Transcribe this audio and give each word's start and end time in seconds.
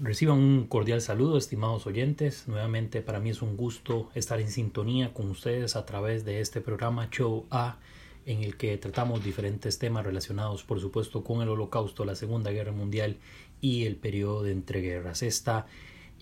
Reciban 0.00 0.38
un 0.38 0.66
cordial 0.66 1.02
saludo, 1.02 1.36
estimados 1.36 1.86
oyentes. 1.86 2.48
Nuevamente 2.48 3.02
para 3.02 3.20
mí 3.20 3.28
es 3.28 3.42
un 3.42 3.58
gusto 3.58 4.08
estar 4.14 4.40
en 4.40 4.50
sintonía 4.50 5.12
con 5.12 5.28
ustedes 5.30 5.76
a 5.76 5.84
través 5.84 6.24
de 6.24 6.40
este 6.40 6.62
programa 6.62 7.10
Show 7.10 7.46
A, 7.50 7.76
en 8.24 8.42
el 8.42 8.56
que 8.56 8.78
tratamos 8.78 9.22
diferentes 9.22 9.78
temas 9.78 10.04
relacionados, 10.04 10.64
por 10.64 10.80
supuesto, 10.80 11.22
con 11.22 11.42
el 11.42 11.50
Holocausto, 11.50 12.06
la 12.06 12.14
Segunda 12.14 12.50
Guerra 12.50 12.72
Mundial 12.72 13.18
y 13.60 13.84
el 13.84 13.96
periodo 13.96 14.42
de 14.42 14.52
entreguerras. 14.52 15.22
Está 15.22 15.66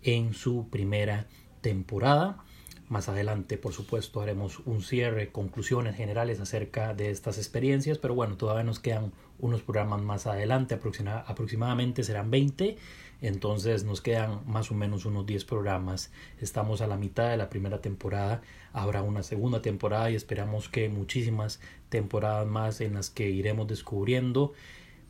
en 0.03 0.35
su 0.35 0.69
primera 0.69 1.29
temporada. 1.61 2.45
Más 2.89 3.09
adelante, 3.09 3.57
por 3.57 3.73
supuesto, 3.73 4.21
haremos 4.21 4.59
un 4.67 4.83
cierre, 4.83 5.31
conclusiones 5.31 5.95
generales 5.95 6.41
acerca 6.41 6.93
de 6.93 7.11
estas 7.11 7.39
experiencias, 7.39 7.99
pero 7.99 8.15
bueno, 8.15 8.37
todavía 8.37 8.65
nos 8.65 8.81
quedan 8.81 9.13
unos 9.39 9.63
programas 9.63 10.03
más 10.03 10.27
adelante, 10.27 10.75
aproximadamente 10.75 12.03
serán 12.03 12.33
20 12.33 12.77
entonces 13.23 13.85
nos 13.85 14.01
quedan 14.01 14.41
más 14.47 14.71
o 14.71 14.75
menos 14.75 15.05
unos 15.05 15.27
10 15.27 15.45
programas. 15.45 16.11
Estamos 16.41 16.81
a 16.81 16.87
la 16.87 16.97
mitad 16.97 17.31
de 17.31 17.37
la 17.37 17.51
primera 17.51 17.81
temporada. 17.81 18.43
Habrá 18.73 19.03
una 19.03 19.23
segunda 19.23 19.61
temporada 19.63 20.11
y 20.11 20.15
esperamos 20.15 20.69
que 20.69 20.89
muchísimas 20.89 21.61
temporadas 21.89 22.47
más 22.47 22.81
en 22.81 22.95
las 22.95 23.11
que 23.11 23.29
iremos 23.29 23.69
descubriendo 23.69 24.53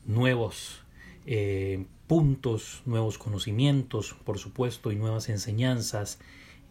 nuevos 0.06 0.82
eh, 1.26 1.84
puntos, 2.06 2.82
nuevos 2.86 3.18
conocimientos, 3.18 4.16
por 4.24 4.38
supuesto, 4.38 4.90
y 4.90 4.96
nuevas 4.96 5.28
enseñanzas 5.28 6.18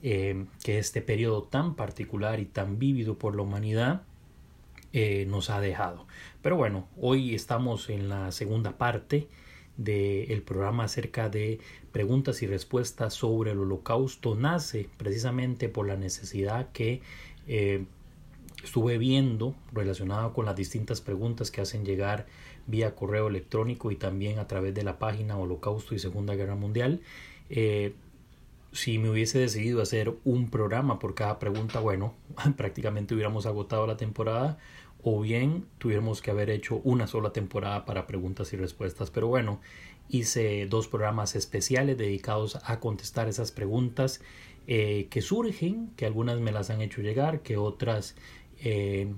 eh, 0.02 0.46
que 0.64 0.80
este 0.80 1.02
periodo 1.02 1.44
tan 1.44 1.76
particular 1.76 2.40
y 2.40 2.46
tan 2.46 2.80
vívido 2.80 3.18
por 3.18 3.36
la 3.36 3.44
humanidad 3.44 4.02
eh, 4.92 5.26
nos 5.30 5.50
ha 5.50 5.62
dejado. 5.62 6.08
Pero 6.42 6.56
bueno, 6.58 6.88
hoy 6.98 7.36
estamos 7.36 7.90
en 7.90 8.10
la 8.10 8.32
segunda 8.32 8.78
parte 8.78 9.28
del 9.80 10.42
programa 10.42 10.84
acerca 10.84 11.30
de 11.30 11.60
preguntas 11.94 12.42
y 12.42 12.48
respuestas 12.48 13.14
sobre 13.14 13.52
el 13.52 13.60
holocausto 13.60 14.36
nace 14.36 14.90
precisamente 14.98 15.70
por 15.70 15.88
la 15.88 15.96
necesidad 15.96 16.70
que 16.74 17.02
eh, 17.48 17.86
estuve 18.62 18.98
viendo 18.98 19.56
relacionada 19.72 20.34
con 20.34 20.46
las 20.46 20.58
distintas 20.58 21.00
preguntas 21.00 21.50
que 21.50 21.62
hacen 21.62 21.86
llegar 21.86 22.28
vía 22.68 22.94
correo 22.94 23.30
electrónico 23.30 23.90
y 23.90 23.96
también 23.96 24.38
a 24.40 24.48
través 24.48 24.76
de 24.76 24.84
la 24.84 25.00
página 25.00 25.38
Holocausto 25.38 25.96
y 25.96 26.00
Segunda 26.00 26.36
Guerra 26.36 26.56
Mundial. 26.56 27.00
Eh, 27.50 27.94
si 28.74 29.00
me 29.00 29.10
hubiese 29.10 29.40
decidido 29.40 29.82
hacer 29.82 30.14
un 30.26 30.50
programa 30.50 31.00
por 31.00 31.16
cada 31.16 31.40
pregunta, 31.40 31.80
bueno, 31.80 32.16
prácticamente 32.58 33.14
hubiéramos 33.14 33.46
agotado 33.46 33.88
la 33.88 33.96
temporada 33.96 34.58
o 35.02 35.22
bien 35.22 35.66
tuviéramos 35.78 36.22
que 36.22 36.32
haber 36.32 36.50
hecho 36.50 36.82
una 36.84 37.08
sola 37.08 37.32
temporada 37.32 37.86
para 37.86 38.08
preguntas 38.08 38.52
y 38.54 38.58
respuestas. 38.58 39.12
Pero 39.12 39.28
bueno, 39.28 39.62
hice 40.10 40.66
dos 40.68 40.88
programas 40.88 41.36
especiales 41.36 41.98
dedicados 41.98 42.60
a 42.66 42.80
contestar 42.80 43.30
esas 43.30 43.52
preguntas 43.52 44.22
eh, 44.68 45.08
que 45.10 45.22
surgen, 45.22 45.92
que 45.96 46.06
algunas 46.06 46.40
me 46.40 46.52
las 46.52 46.70
han 46.70 46.82
hecho 46.82 47.02
llegar, 47.02 47.42
que 47.42 47.58
otras 47.58 48.16
eh, 48.62 49.14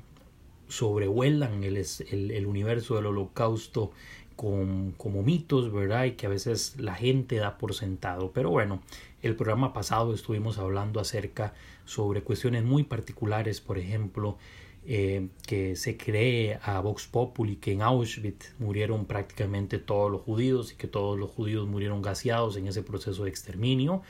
sobrevuelan 0.68 1.64
el, 1.64 1.78
el, 1.78 2.46
universo 2.46 2.96
del 2.96 3.08
holocausto 3.08 3.92
con, 4.36 4.92
como 4.92 5.24
mitos, 5.24 5.72
¿verdad? 5.72 6.06
Y 6.06 6.12
que 6.12 6.28
a 6.28 6.30
veces 6.30 6.76
la 6.80 6.96
gente 6.96 7.36
da 7.38 7.58
por 7.58 7.74
sentado. 7.74 8.32
Pero 8.32 8.50
bueno, 8.50 8.82
el 9.22 9.36
programa 9.36 9.74
pasado 9.74 10.14
estuvimos 10.14 10.58
hablando 10.58 11.00
acerca 11.00 11.54
sobre 11.86 12.24
cuestiones 12.24 12.64
muy 12.64 12.84
particulares, 12.84 13.59
por 13.59 13.78
ejemplo, 13.78 14.38
eh, 14.84 15.30
que 15.46 15.76
se 15.76 15.96
cree 15.96 16.60
a 16.64 16.80
Vox 16.82 17.06
Populi 17.06 17.58
que 17.58 17.72
en 17.72 17.84
Auschwitz 17.84 18.56
murieron 18.58 19.06
prácticamente 19.06 19.78
todos 19.78 20.12
los 20.12 20.22
judíos 20.22 20.74
y 20.74 20.76
que 20.76 20.88
todos 20.88 21.20
los 21.20 21.30
judíos 21.30 21.68
murieron 21.68 22.02
gaseados 22.02 22.58
en 22.58 22.68
ese 22.68 22.82
proceso 22.82 23.24
de 23.24 23.30
exterminio. 23.30 24.02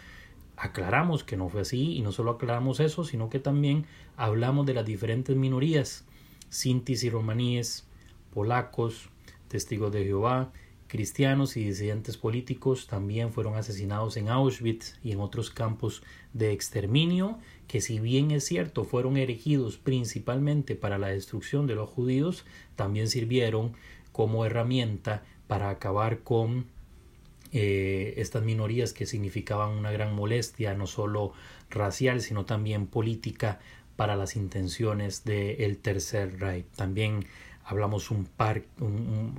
Aclaramos 0.55 1.25
que 1.25 1.35
no 1.35 1.49
fue 1.49 1.61
así 1.61 1.97
y 1.97 2.01
no 2.01 2.11
solo 2.13 2.31
aclaramos 2.31 2.79
eso, 2.79 3.03
sino 3.03 3.29
que 3.29 3.39
también 3.39 3.85
hablamos 4.15 4.65
de 4.65 4.73
las 4.73 4.85
diferentes 4.85 5.35
minorías, 5.35 6.05
sintis 6.49 7.03
y 7.03 7.09
romaníes, 7.09 7.85
polacos, 8.33 9.09
testigos 9.49 9.91
de 9.91 10.05
Jehová, 10.05 10.53
cristianos 10.91 11.55
y 11.55 11.63
disidentes 11.63 12.17
políticos 12.17 12.85
también 12.85 13.31
fueron 13.31 13.55
asesinados 13.55 14.17
en 14.17 14.27
Auschwitz 14.27 14.99
y 15.01 15.13
en 15.13 15.21
otros 15.21 15.49
campos 15.49 16.03
de 16.33 16.51
exterminio, 16.51 17.39
que 17.69 17.79
si 17.79 18.01
bien 18.01 18.31
es 18.31 18.43
cierto 18.43 18.83
fueron 18.83 19.15
erigidos 19.15 19.77
principalmente 19.77 20.75
para 20.75 20.97
la 20.97 21.07
destrucción 21.07 21.65
de 21.65 21.75
los 21.75 21.89
judíos, 21.89 22.43
también 22.75 23.07
sirvieron 23.07 23.71
como 24.11 24.43
herramienta 24.43 25.23
para 25.47 25.69
acabar 25.69 26.23
con 26.23 26.65
eh, 27.53 28.15
estas 28.17 28.43
minorías 28.43 28.91
que 28.91 29.05
significaban 29.05 29.69
una 29.69 29.93
gran 29.93 30.13
molestia, 30.13 30.73
no 30.73 30.87
solo 30.87 31.31
racial, 31.69 32.19
sino 32.19 32.43
también 32.43 32.85
política 32.85 33.59
para 33.95 34.17
las 34.17 34.35
intenciones 34.35 35.23
del 35.23 35.77
Tercer 35.77 36.37
Reich. 36.37 36.65
También 36.75 37.27
hablamos 37.71 38.11
un 38.11 38.25
par, 38.25 38.63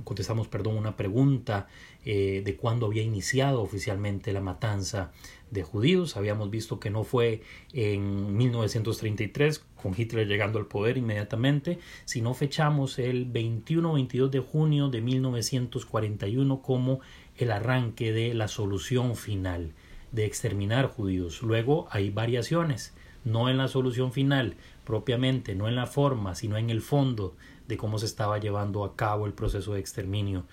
contestamos, 0.03 0.47
perdón, 0.47 0.75
una 0.77 0.97
pregunta 0.97 1.67
eh, 2.03 2.41
de 2.43 2.55
cuándo 2.55 2.87
había 2.87 3.03
iniciado 3.03 3.61
oficialmente 3.61 4.33
la 4.33 4.41
matanza 4.41 5.11
de 5.51 5.61
judíos. 5.61 6.17
Habíamos 6.17 6.49
visto 6.49 6.79
que 6.79 6.89
no 6.89 7.03
fue 7.03 7.43
en 7.73 8.35
1933, 8.35 9.63
con 9.81 9.93
Hitler 9.95 10.27
llegando 10.27 10.57
al 10.57 10.65
poder 10.65 10.97
inmediatamente, 10.97 11.77
sino 12.05 12.33
fechamos 12.33 12.97
el 12.97 13.31
21-22 13.31 14.29
de 14.29 14.39
junio 14.39 14.89
de 14.89 15.01
1941 15.01 16.61
como 16.61 17.01
el 17.37 17.51
arranque 17.51 18.11
de 18.11 18.33
la 18.33 18.47
solución 18.47 19.15
final 19.15 19.73
de 20.11 20.25
exterminar 20.25 20.87
judíos. 20.87 21.43
Luego 21.43 21.87
hay 21.91 22.09
variaciones, 22.09 22.93
no 23.25 23.49
en 23.49 23.57
la 23.57 23.67
solución 23.67 24.11
final 24.11 24.55
propiamente, 24.83 25.55
no 25.55 25.67
en 25.67 25.75
la 25.75 25.85
forma, 25.87 26.35
sino 26.35 26.57
en 26.57 26.69
el 26.69 26.81
fondo 26.81 27.35
de 27.67 27.77
cómo 27.77 27.97
se 27.99 28.05
estaba 28.05 28.37
llevando 28.37 28.83
a 28.83 28.95
cabo 28.95 29.25
el 29.25 29.33
proceso 29.33 29.73
de 29.73 29.79
exterminio. 29.79 30.45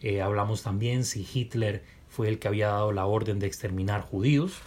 Eh, 0.00 0.20
hablamos 0.20 0.62
también 0.62 1.04
si 1.04 1.26
Hitler 1.32 1.84
fue 2.08 2.28
el 2.28 2.38
que 2.38 2.48
había 2.48 2.68
dado 2.68 2.92
la 2.92 3.06
orden 3.06 3.38
de 3.38 3.46
exterminar 3.46 4.02
judíos. 4.02 4.60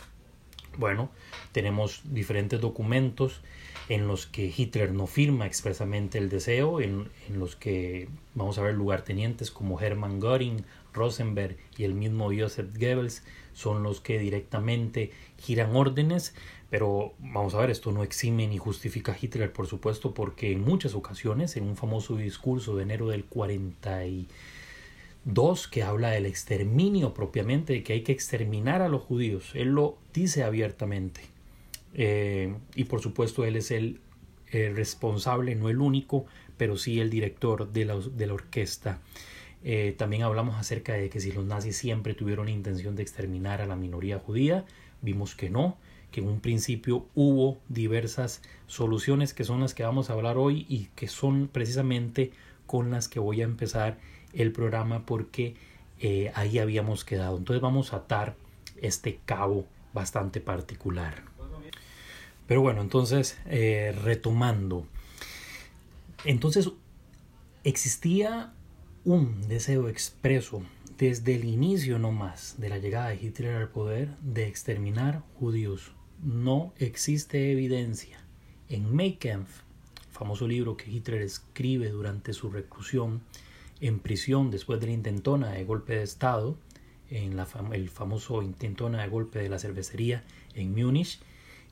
Bueno, 0.77 1.09
tenemos 1.51 2.01
diferentes 2.05 2.61
documentos 2.61 3.41
en 3.89 4.07
los 4.07 4.27
que 4.27 4.53
Hitler 4.55 4.93
no 4.93 5.07
firma 5.07 5.47
expresamente 5.47 6.19
el 6.19 6.29
deseo, 6.29 6.79
en, 6.79 7.09
en 7.27 7.39
los 7.39 7.55
que 7.55 8.07
vamos 8.35 8.57
a 8.57 8.61
ver 8.61 8.75
lugartenientes 8.75 9.49
como 9.49 9.79
Hermann 9.81 10.19
Göring, 10.21 10.63
Rosenberg 10.93 11.57
y 11.77 11.83
el 11.83 11.93
mismo 11.93 12.31
Joseph 12.35 12.71
Goebbels 12.77 13.23
son 13.53 13.83
los 13.83 13.99
que 13.99 14.19
directamente 14.19 15.11
giran 15.37 15.75
órdenes, 15.75 16.33
pero 16.69 17.13
vamos 17.19 17.55
a 17.55 17.59
ver, 17.59 17.71
esto 17.71 17.91
no 17.91 18.03
exime 18.03 18.47
ni 18.47 18.59
justifica 18.59 19.13
a 19.13 19.17
Hitler, 19.19 19.51
por 19.51 19.65
supuesto, 19.65 20.13
porque 20.13 20.51
en 20.51 20.61
muchas 20.61 20.93
ocasiones, 20.93 21.57
en 21.57 21.63
un 21.63 21.75
famoso 21.75 22.15
discurso 22.15 22.75
de 22.75 22.83
enero 22.83 23.07
del 23.07 23.25
42, 23.25 25.67
que 25.67 25.81
habla 25.81 26.11
del 26.11 26.27
exterminio 26.27 27.15
propiamente, 27.15 27.73
de 27.73 27.81
que 27.83 27.93
hay 27.93 28.01
que 28.01 28.11
exterminar 28.11 28.83
a 28.83 28.89
los 28.89 29.01
judíos, 29.01 29.49
él 29.55 29.69
lo 29.69 29.97
dice 30.13 30.43
abiertamente. 30.43 31.21
Eh, 31.95 32.53
y 32.75 32.83
por 32.83 33.01
supuesto, 33.01 33.45
él 33.45 33.55
es 33.55 33.71
el, 33.71 33.99
responsable, 34.51 35.55
no 35.55 35.69
el 35.69 35.79
único, 35.79 36.27
pero 36.57 36.77
sí 36.77 36.99
el 36.99 37.09
director 37.09 37.71
de 37.71 37.85
la, 37.85 37.97
de 37.97 38.27
la 38.27 38.33
orquesta. 38.33 39.01
Eh, 39.63 39.95
también 39.97 40.21
hablamos 40.21 40.55
acerca 40.55 40.93
de 40.93 41.09
que 41.09 41.19
si 41.19 41.31
los 41.31 41.45
nazis 41.45 41.77
siempre 41.77 42.13
tuvieron 42.13 42.45
la 42.45 42.51
intención 42.51 42.95
de 42.95 43.01
exterminar 43.01 43.59
a 43.61 43.65
la 43.65 43.75
minoría 43.75 44.19
judía, 44.19 44.65
vimos 45.01 45.35
que 45.35 45.49
no 45.49 45.77
que 46.11 46.21
en 46.21 46.27
un 46.27 46.39
principio 46.39 47.05
hubo 47.15 47.59
diversas 47.69 48.41
soluciones 48.67 49.33
que 49.33 49.43
son 49.43 49.61
las 49.61 49.73
que 49.73 49.83
vamos 49.83 50.09
a 50.09 50.13
hablar 50.13 50.37
hoy 50.37 50.65
y 50.69 50.85
que 50.95 51.07
son 51.07 51.47
precisamente 51.47 52.31
con 52.65 52.91
las 52.91 53.07
que 53.07 53.19
voy 53.19 53.41
a 53.41 53.45
empezar 53.45 53.97
el 54.33 54.51
programa 54.51 55.05
porque 55.05 55.55
eh, 55.99 56.31
ahí 56.35 56.59
habíamos 56.59 57.03
quedado. 57.05 57.37
Entonces 57.37 57.61
vamos 57.61 57.93
a 57.93 57.97
atar 57.97 58.35
este 58.81 59.19
cabo 59.25 59.65
bastante 59.93 60.39
particular. 60.39 61.23
Pero 62.47 62.61
bueno, 62.61 62.81
entonces 62.81 63.37
eh, 63.45 63.95
retomando. 64.03 64.85
Entonces 66.25 66.69
existía 67.63 68.53
un 69.05 69.47
deseo 69.47 69.89
expreso 69.89 70.63
desde 70.97 71.35
el 71.35 71.45
inicio 71.45 71.97
no 71.97 72.11
más 72.11 72.55
de 72.57 72.69
la 72.69 72.77
llegada 72.77 73.09
de 73.09 73.15
Hitler 73.15 73.55
al 73.55 73.69
poder 73.69 74.09
de 74.21 74.47
exterminar 74.47 75.23
judíos 75.39 75.91
no 76.23 76.73
existe 76.77 77.51
evidencia. 77.51 78.19
En 78.67 78.95
Mein 78.95 79.15
Kampf, 79.15 79.61
famoso 80.11 80.47
libro 80.47 80.77
que 80.77 80.91
Hitler 80.91 81.21
escribe 81.21 81.89
durante 81.89 82.33
su 82.33 82.49
reclusión 82.49 83.21
en 83.81 83.99
prisión 83.99 84.51
después 84.51 84.79
de 84.79 84.87
la 84.87 84.93
intentona 84.93 85.51
de 85.51 85.63
golpe 85.63 85.95
de 85.95 86.03
Estado, 86.03 86.57
en 87.09 87.39
el 87.73 87.89
famoso 87.89 88.43
intentona 88.43 89.01
de 89.01 89.09
golpe 89.09 89.39
de 89.39 89.49
la 89.49 89.59
cervecería 89.59 90.23
en 90.53 90.75
Múnich, 90.75 91.19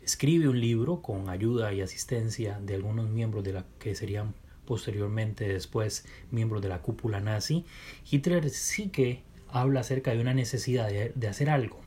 escribe 0.01 0.47
un 0.47 0.59
libro 0.59 1.01
con 1.01 1.29
ayuda 1.29 1.73
y 1.73 1.81
asistencia 1.81 2.59
de 2.59 2.75
algunos 2.75 3.09
miembros 3.09 3.43
de 3.43 3.53
la 3.53 3.65
que 3.79 3.93
serían 3.93 4.33
posteriormente 4.65 5.47
después 5.47 6.05
miembros 6.31 6.61
de 6.61 6.69
la 6.69 6.81
cúpula 6.81 7.19
nazi. 7.19 7.65
Hitler 8.09 8.49
sí 8.49 8.89
que 8.89 9.21
habla 9.49 9.81
acerca 9.81 10.11
de 10.11 10.19
una 10.19 10.33
necesidad 10.33 10.87
de, 10.89 11.27
hacer 11.27 11.49
algo, 11.49 11.79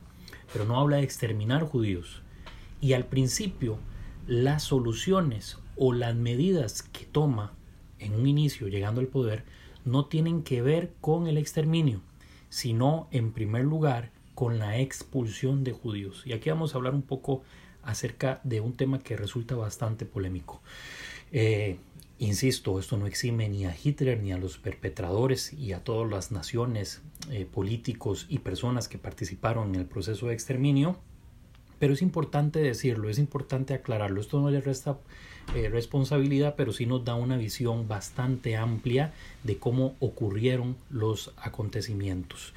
pero 0.53 0.65
no 0.65 0.79
habla 0.79 0.97
de 0.97 1.03
exterminar 1.03 1.63
judíos. 1.63 2.21
Y 2.81 2.93
al 2.93 3.05
principio, 3.05 3.77
las 4.27 4.63
soluciones 4.63 5.59
o 5.77 5.93
las 5.93 6.15
medidas 6.15 6.81
que 6.81 7.05
toma 7.05 7.53
en 7.99 8.15
un 8.15 8.27
inicio 8.27 8.67
llegando 8.67 8.99
al 8.99 9.07
poder 9.07 9.45
no 9.85 10.05
tienen 10.05 10.43
que 10.43 10.61
ver 10.61 10.93
con 10.99 11.27
el 11.27 11.37
exterminio, 11.37 12.01
sino 12.49 13.07
en 13.11 13.31
primer 13.31 13.63
lugar 13.63 14.11
con 14.33 14.59
la 14.59 14.79
expulsión 14.79 15.63
de 15.63 15.71
judíos. 15.71 16.23
Y 16.25 16.33
aquí 16.33 16.49
vamos 16.49 16.73
a 16.73 16.77
hablar 16.77 16.95
un 16.95 17.03
poco 17.03 17.43
acerca 17.83 18.41
de 18.43 18.61
un 18.61 18.73
tema 18.73 18.99
que 18.99 19.15
resulta 19.15 19.55
bastante 19.55 20.05
polémico. 20.05 20.61
Eh, 21.31 21.77
insisto, 22.19 22.79
esto 22.79 22.97
no 22.97 23.05
exime 23.05 23.49
ni 23.49 23.65
a 23.65 23.75
Hitler 23.75 24.21
ni 24.21 24.31
a 24.31 24.37
los 24.37 24.57
perpetradores 24.57 25.53
y 25.53 25.73
a 25.73 25.83
todas 25.83 26.09
las 26.09 26.31
naciones, 26.31 27.01
eh, 27.29 27.45
políticos 27.45 28.25
y 28.29 28.39
personas 28.39 28.87
que 28.87 28.97
participaron 28.97 29.75
en 29.75 29.81
el 29.81 29.85
proceso 29.85 30.27
de 30.27 30.33
exterminio, 30.33 30.99
pero 31.81 31.95
es 31.95 32.03
importante 32.03 32.59
decirlo, 32.59 33.09
es 33.09 33.17
importante 33.17 33.73
aclararlo. 33.73 34.21
Esto 34.21 34.39
no 34.39 34.51
le 34.51 34.61
resta 34.61 34.99
eh, 35.55 35.67
responsabilidad, 35.67 36.53
pero 36.55 36.73
sí 36.73 36.85
nos 36.85 37.03
da 37.03 37.15
una 37.15 37.37
visión 37.37 37.87
bastante 37.87 38.55
amplia 38.55 39.13
de 39.43 39.57
cómo 39.57 39.95
ocurrieron 39.99 40.75
los 40.91 41.33
acontecimientos. 41.37 42.53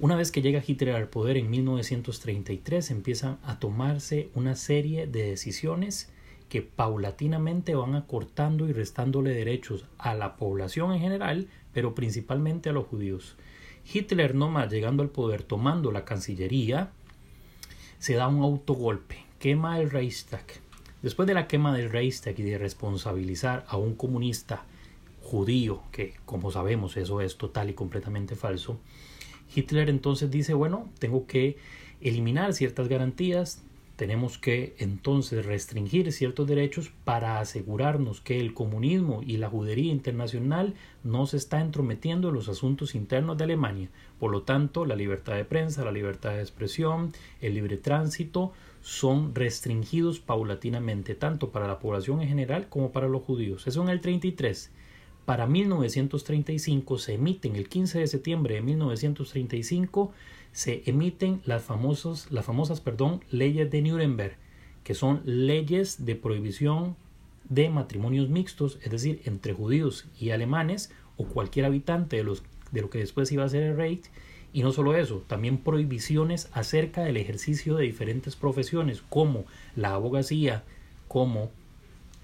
Una 0.00 0.16
vez 0.16 0.30
que 0.30 0.42
llega 0.42 0.62
Hitler 0.64 0.96
al 0.96 1.08
poder 1.08 1.38
en 1.38 1.48
1933, 1.48 2.90
empiezan 2.90 3.38
a 3.42 3.58
tomarse 3.58 4.28
una 4.34 4.54
serie 4.54 5.06
de 5.06 5.30
decisiones 5.30 6.10
que 6.50 6.60
paulatinamente 6.60 7.74
van 7.74 7.94
acortando 7.94 8.68
y 8.68 8.74
restándole 8.74 9.30
derechos 9.30 9.86
a 9.96 10.12
la 10.12 10.36
población 10.36 10.92
en 10.92 11.00
general, 11.00 11.48
pero 11.72 11.94
principalmente 11.94 12.68
a 12.68 12.74
los 12.74 12.86
judíos. 12.86 13.34
Hitler, 13.90 14.34
nomás 14.34 14.70
llegando 14.70 15.02
al 15.02 15.08
poder, 15.08 15.42
tomando 15.42 15.90
la 15.90 16.04
Cancillería, 16.04 16.92
se 17.98 18.14
da 18.14 18.28
un 18.28 18.42
autogolpe, 18.42 19.24
quema 19.38 19.80
el 19.80 19.90
Reichstag. 19.90 20.44
Después 21.02 21.26
de 21.26 21.34
la 21.34 21.46
quema 21.46 21.76
del 21.76 21.90
Reichstag 21.90 22.38
y 22.38 22.42
de 22.42 22.58
responsabilizar 22.58 23.64
a 23.68 23.76
un 23.76 23.94
comunista 23.94 24.64
judío, 25.22 25.82
que 25.92 26.14
como 26.24 26.50
sabemos 26.50 26.96
eso 26.96 27.20
es 27.20 27.36
total 27.36 27.70
y 27.70 27.74
completamente 27.74 28.34
falso, 28.34 28.78
Hitler 29.54 29.90
entonces 29.90 30.30
dice, 30.30 30.54
bueno, 30.54 30.88
tengo 30.98 31.26
que 31.26 31.56
eliminar 32.00 32.54
ciertas 32.54 32.88
garantías, 32.88 33.62
tenemos 33.98 34.38
que 34.38 34.76
entonces 34.78 35.44
restringir 35.44 36.12
ciertos 36.12 36.46
derechos 36.46 36.92
para 37.02 37.40
asegurarnos 37.40 38.20
que 38.20 38.38
el 38.38 38.54
comunismo 38.54 39.24
y 39.26 39.38
la 39.38 39.50
judería 39.50 39.90
internacional 39.90 40.74
no 41.02 41.26
se 41.26 41.36
está 41.36 41.60
entrometiendo 41.60 42.28
en 42.28 42.36
los 42.36 42.48
asuntos 42.48 42.94
internos 42.94 43.36
de 43.36 43.42
Alemania. 43.42 43.88
Por 44.20 44.30
lo 44.30 44.42
tanto, 44.42 44.84
la 44.86 44.94
libertad 44.94 45.34
de 45.34 45.44
prensa, 45.44 45.84
la 45.84 45.90
libertad 45.90 46.34
de 46.34 46.42
expresión, 46.42 47.12
el 47.40 47.54
libre 47.54 47.76
tránsito 47.76 48.52
son 48.82 49.34
restringidos 49.34 50.20
paulatinamente, 50.20 51.16
tanto 51.16 51.50
para 51.50 51.66
la 51.66 51.80
población 51.80 52.22
en 52.22 52.28
general 52.28 52.68
como 52.68 52.92
para 52.92 53.08
los 53.08 53.24
judíos. 53.24 53.66
Eso 53.66 53.82
en 53.82 53.88
el 53.88 54.00
33. 54.00 54.70
Para 55.24 55.48
1935 55.48 56.98
se 56.98 57.14
emiten 57.14 57.56
el 57.56 57.68
15 57.68 57.98
de 57.98 58.06
septiembre 58.06 58.54
de 58.54 58.62
1935 58.62 60.12
se 60.52 60.82
emiten 60.86 61.40
las 61.44 61.62
famosas, 61.62 62.30
las 62.30 62.44
famosas 62.44 62.80
perdón, 62.80 63.22
leyes 63.30 63.70
de 63.70 63.82
Nuremberg, 63.82 64.36
que 64.84 64.94
son 64.94 65.22
leyes 65.24 66.04
de 66.04 66.16
prohibición 66.16 66.96
de 67.48 67.70
matrimonios 67.70 68.28
mixtos, 68.28 68.78
es 68.82 68.90
decir, 68.90 69.22
entre 69.24 69.52
judíos 69.52 70.06
y 70.18 70.30
alemanes 70.30 70.90
o 71.16 71.24
cualquier 71.24 71.66
habitante 71.66 72.16
de, 72.16 72.24
los, 72.24 72.42
de 72.72 72.82
lo 72.82 72.90
que 72.90 72.98
después 72.98 73.30
iba 73.32 73.44
a 73.44 73.48
ser 73.48 73.62
el 73.62 73.76
Reich. 73.76 74.04
Y 74.52 74.62
no 74.62 74.72
solo 74.72 74.94
eso, 74.94 75.22
también 75.26 75.58
prohibiciones 75.58 76.48
acerca 76.52 77.02
del 77.02 77.18
ejercicio 77.18 77.76
de 77.76 77.84
diferentes 77.84 78.34
profesiones 78.34 79.02
como 79.08 79.44
la 79.76 79.92
abogacía, 79.92 80.64
como 81.06 81.50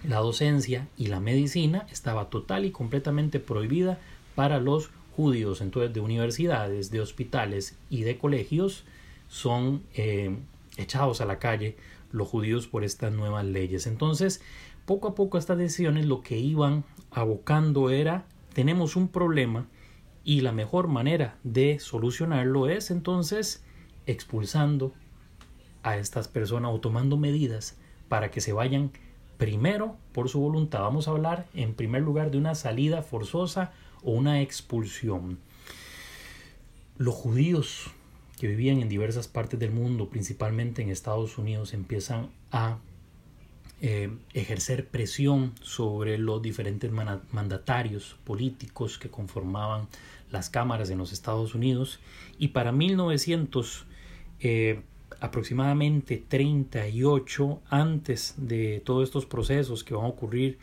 la 0.03 0.19
docencia 0.19 0.88
y 0.97 1.06
la 1.06 1.21
medicina 1.21 1.87
estaba 1.91 2.31
total 2.31 2.65
y 2.65 2.71
completamente 2.71 3.41
prohibida 3.41 3.99
para 4.35 4.59
los 4.59 4.91
judíos, 5.14 5.61
entonces 5.61 5.93
de 5.93 6.00
universidades, 6.00 6.90
de 6.90 7.00
hospitales 7.00 7.76
y 7.90 8.02
de 8.02 8.19
colegios 8.19 8.84
son 9.28 9.82
eh, 9.94 10.37
echados 10.76 11.20
a 11.20 11.25
la 11.25 11.38
calle 11.38 11.76
los 12.12 12.28
judíos 12.28 12.66
por 12.66 12.84
estas 12.84 13.12
nuevas 13.12 13.44
leyes. 13.44 13.87
Entonces, 13.87 14.40
poco 14.84 15.08
a 15.08 15.14
poco 15.14 15.38
estas 15.38 15.58
decisiones 15.58 16.06
lo 16.06 16.22
que 16.22 16.38
iban 16.38 16.84
abocando 17.11 17.90
era 17.90 18.26
tenemos 18.52 18.96
un 18.96 19.08
problema 19.08 19.66
y 20.25 20.40
la 20.40 20.52
mejor 20.52 20.88
manera 20.88 21.37
de 21.43 21.78
solucionarlo 21.78 22.69
es 22.69 22.90
entonces 22.90 23.64
expulsando 24.06 24.93
a 25.82 25.96
estas 25.99 26.28
personas 26.28 26.72
o 26.72 26.81
tomando 26.81 27.16
medidas 27.16 27.76
para 28.08 28.31
que 28.31 28.40
se 28.40 28.52
vayan 28.52 28.93
primero 29.37 29.96
por 30.12 30.28
su 30.28 30.40
voluntad. 30.40 30.81
Vamos 30.81 31.08
a 31.08 31.11
hablar 31.11 31.46
en 31.55 31.75
primer 31.75 32.02
lugar 32.02 32.31
de 32.31 32.38
una 32.38 32.55
salida 32.55 33.02
forzosa 33.02 33.72
o 34.05 34.12
una 34.12 34.41
expulsión. 34.41 35.39
Los 36.97 37.15
judíos 37.15 37.91
que 38.39 38.47
vivían 38.47 38.81
en 38.81 38.89
diversas 38.89 39.29
partes 39.29 39.59
del 39.59 39.71
mundo, 39.71 40.09
principalmente 40.09 40.83
en 40.83 40.91
Estados 40.91 41.39
Unidos, 41.39 41.75
empiezan 41.75 42.31
a 42.51 42.79
eh, 43.81 44.11
ejercer 44.33 44.89
presión 44.89 45.53
sobre 45.61 46.17
los 46.19 46.41
diferentes 46.41 46.91
mandatarios 46.91 48.17
políticos 48.25 48.99
que 48.99 49.11
conformaban 49.11 49.89
las 50.31 50.49
cámaras 50.49 50.91
en 50.91 50.99
los 50.99 51.12
Estados 51.12 51.55
Unidos 51.55 52.00
y 52.39 52.49
para 52.49 52.73
1900 52.73 53.85
eh, 54.41 54.81
aproximadamente 55.21 56.23
38 56.27 57.61
antes 57.69 58.35
de 58.37 58.83
todos 58.85 59.05
estos 59.05 59.27
procesos 59.27 59.85
que 59.85 59.95
van 59.95 60.07
a 60.07 60.09
ocurrir 60.09 60.59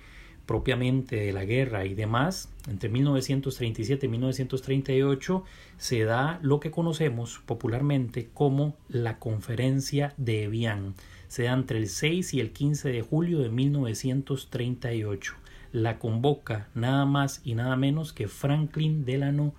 propiamente 0.52 1.16
de 1.16 1.32
la 1.32 1.46
guerra 1.46 1.86
y 1.86 1.94
demás, 1.94 2.50
entre 2.70 2.90
1937 2.90 4.06
y 4.06 4.10
1938 4.10 5.46
se 5.78 6.04
da 6.04 6.40
lo 6.42 6.60
que 6.60 6.72
conocemos 6.72 7.40
popularmente 7.46 8.28
como 8.34 8.76
la 8.90 9.18
Conferencia 9.18 10.14
de 10.18 10.44
Evian. 10.44 10.94
Se 11.30 11.44
da 11.44 11.54
entre 11.54 11.78
el 11.78 11.88
6 11.88 12.34
y 12.34 12.42
el 12.42 12.52
15 12.52 12.90
de 12.90 13.02
julio 13.02 13.40
de 13.40 13.48
1938. 13.48 15.36
La 15.72 16.00
convoca 16.00 16.68
nada 16.76 17.06
más 17.06 17.40
y 17.46 17.56
nada 17.56 17.78
menos 17.78 18.12
que 18.12 18.28
Franklin 18.28 19.06
Delano 19.06 19.54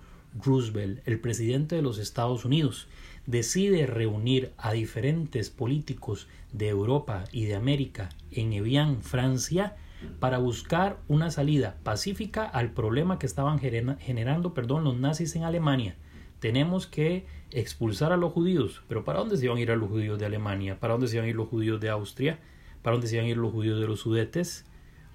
Roosevelt, 0.45 0.99
el 1.07 1.19
presidente 1.19 1.75
de 1.75 1.81
los 1.81 1.97
Estados 1.97 2.45
Unidos. 2.45 2.87
Decide 3.25 3.87
reunir 3.87 4.51
a 4.57 4.73
diferentes 4.73 5.49
políticos 5.49 6.27
de 6.51 6.69
Europa 6.69 7.23
y 7.31 7.45
de 7.45 7.55
América 7.55 8.09
en 8.29 8.53
Evian, 8.53 9.01
Francia, 9.01 9.75
para 10.19 10.37
buscar 10.37 10.99
una 11.07 11.31
salida 11.31 11.77
pacífica 11.83 12.45
al 12.45 12.71
problema 12.71 13.19
que 13.19 13.25
estaban 13.25 13.59
generando 13.59 14.53
perdón, 14.53 14.83
los 14.83 14.97
nazis 14.97 15.35
en 15.35 15.43
Alemania. 15.43 15.95
Tenemos 16.39 16.87
que 16.87 17.25
expulsar 17.51 18.11
a 18.11 18.17
los 18.17 18.33
judíos. 18.33 18.81
Pero 18.87 19.03
¿para 19.03 19.19
dónde 19.19 19.37
se 19.37 19.45
iban 19.45 19.57
a 19.57 19.61
ir 19.61 19.71
a 19.71 19.75
los 19.75 19.89
judíos 19.89 20.19
de 20.19 20.25
Alemania? 20.25 20.79
¿Para 20.79 20.93
dónde 20.93 21.07
se 21.07 21.15
iban 21.15 21.25
a 21.25 21.29
ir 21.29 21.35
los 21.35 21.47
judíos 21.47 21.79
de 21.79 21.89
Austria? 21.89 22.39
¿Para 22.81 22.95
dónde 22.95 23.07
se 23.07 23.15
iban 23.15 23.27
a 23.27 23.29
ir 23.29 23.37
los 23.37 23.51
judíos 23.51 23.79
de 23.79 23.87
los 23.87 24.01
sudetes? 24.01 24.65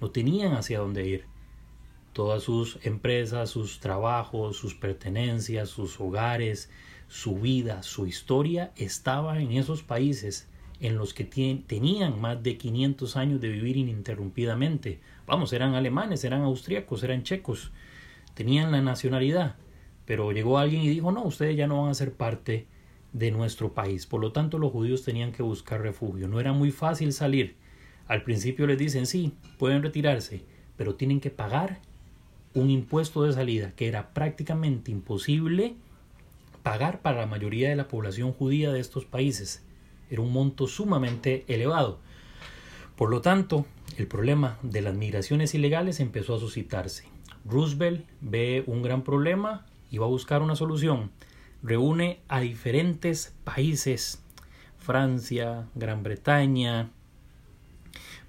No 0.00 0.10
tenían 0.10 0.54
hacia 0.54 0.78
dónde 0.78 1.06
ir. 1.06 1.24
Todas 2.12 2.42
sus 2.42 2.78
empresas, 2.84 3.50
sus 3.50 3.80
trabajos, 3.80 4.56
sus 4.56 4.74
pertenencias, 4.74 5.68
sus 5.68 6.00
hogares, 6.00 6.70
su 7.08 7.36
vida, 7.36 7.82
su 7.82 8.06
historia 8.06 8.72
estaba 8.76 9.40
en 9.40 9.52
esos 9.52 9.82
países 9.82 10.48
en 10.80 10.96
los 10.96 11.14
que 11.14 11.24
tenían 11.24 12.20
más 12.20 12.42
de 12.42 12.56
500 12.56 13.16
años 13.16 13.40
de 13.40 13.48
vivir 13.48 13.76
ininterrumpidamente. 13.76 15.00
Vamos, 15.26 15.52
eran 15.52 15.74
alemanes, 15.74 16.24
eran 16.24 16.42
austríacos, 16.42 17.02
eran 17.02 17.24
checos, 17.24 17.72
tenían 18.34 18.70
la 18.70 18.80
nacionalidad. 18.80 19.56
Pero 20.04 20.32
llegó 20.32 20.58
alguien 20.58 20.82
y 20.82 20.88
dijo, 20.88 21.12
no, 21.12 21.24
ustedes 21.24 21.56
ya 21.56 21.66
no 21.66 21.82
van 21.82 21.90
a 21.90 21.94
ser 21.94 22.12
parte 22.12 22.66
de 23.12 23.30
nuestro 23.30 23.74
país. 23.74 24.06
Por 24.06 24.20
lo 24.20 24.32
tanto, 24.32 24.58
los 24.58 24.72
judíos 24.72 25.02
tenían 25.02 25.32
que 25.32 25.42
buscar 25.42 25.82
refugio. 25.82 26.28
No 26.28 26.40
era 26.40 26.52
muy 26.52 26.70
fácil 26.70 27.12
salir. 27.12 27.56
Al 28.06 28.22
principio 28.22 28.66
les 28.66 28.78
dicen, 28.78 29.06
sí, 29.06 29.34
pueden 29.58 29.82
retirarse, 29.82 30.42
pero 30.76 30.94
tienen 30.94 31.20
que 31.20 31.30
pagar 31.30 31.80
un 32.54 32.70
impuesto 32.70 33.22
de 33.24 33.32
salida 33.32 33.72
que 33.76 33.88
era 33.88 34.14
prácticamente 34.14 34.90
imposible 34.90 35.74
pagar 36.62 37.00
para 37.00 37.20
la 37.20 37.26
mayoría 37.26 37.68
de 37.68 37.76
la 37.76 37.88
población 37.88 38.32
judía 38.32 38.72
de 38.72 38.80
estos 38.80 39.04
países. 39.04 39.62
Era 40.10 40.22
un 40.22 40.32
monto 40.32 40.66
sumamente 40.66 41.44
elevado. 41.48 41.98
Por 42.96 43.10
lo 43.10 43.20
tanto, 43.20 43.66
el 43.96 44.06
problema 44.06 44.58
de 44.62 44.82
las 44.82 44.94
migraciones 44.94 45.54
ilegales 45.54 46.00
empezó 46.00 46.34
a 46.34 46.40
suscitarse. 46.40 47.04
Roosevelt 47.44 48.04
ve 48.20 48.64
un 48.66 48.82
gran 48.82 49.02
problema 49.02 49.66
y 49.90 49.98
va 49.98 50.06
a 50.06 50.10
buscar 50.10 50.42
una 50.42 50.56
solución. 50.56 51.10
Reúne 51.62 52.20
a 52.28 52.40
diferentes 52.40 53.34
países, 53.44 54.22
Francia, 54.78 55.66
Gran 55.74 56.02
Bretaña, 56.02 56.90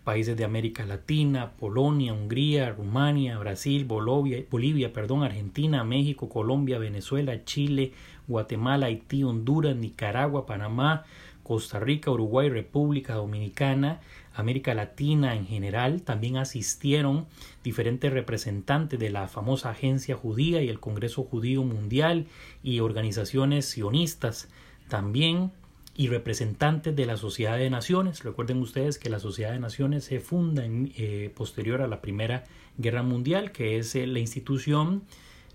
países 0.04 0.36
de 0.36 0.44
América 0.44 0.86
Latina, 0.86 1.52
Polonia, 1.52 2.14
Hungría, 2.14 2.72
Rumania, 2.72 3.38
Brasil, 3.38 3.86
Bolivia, 3.86 4.44
Bolivia 4.50 4.92
perdón, 4.92 5.24
Argentina, 5.24 5.84
México, 5.84 6.30
Colombia, 6.30 6.80
Venezuela, 6.80 7.44
Chile, 7.46 7.94
Guatemala, 8.28 8.88
Haití, 8.88 9.24
Honduras, 9.24 9.76
Nicaragua, 9.76 10.48
Panamá, 10.48 11.06
Costa 11.50 11.80
Rica, 11.80 12.12
Uruguay, 12.12 12.48
República 12.48 13.16
Dominicana, 13.16 14.02
América 14.36 14.76
Latina 14.76 15.34
en 15.34 15.48
general. 15.48 16.04
También 16.04 16.38
asistieron 16.38 17.26
diferentes 17.64 18.14
representantes 18.14 19.00
de 19.00 19.10
la 19.10 19.28
famosa 19.28 19.72
Agencia 19.72 20.16
Judía 20.16 20.62
y 20.62 20.70
el 20.70 20.80
Congreso 20.80 21.24
Judío 21.24 21.64
Mundial 21.64 22.28
y 22.62 22.82
organizaciones 22.82 23.66
sionistas. 23.66 24.48
También 24.90 25.52
y 25.96 26.08
representantes 26.08 26.96
de 26.96 27.08
la 27.08 27.18
Sociedad 27.18 27.58
de 27.58 27.72
Naciones. 27.72 28.24
Recuerden 28.24 28.62
ustedes 28.62 29.00
que 29.00 29.10
la 29.10 29.18
Sociedad 29.20 29.52
de 29.52 29.60
Naciones 29.60 30.04
se 30.04 30.20
funda 30.20 30.64
en, 30.64 30.94
eh, 30.98 31.32
posterior 31.36 31.82
a 31.82 31.88
la 31.88 32.00
Primera 32.00 32.44
Guerra 32.78 33.02
Mundial, 33.02 33.52
que 33.52 33.80
es 33.80 33.96
eh, 33.96 34.06
la 34.06 34.20
institución 34.20 35.02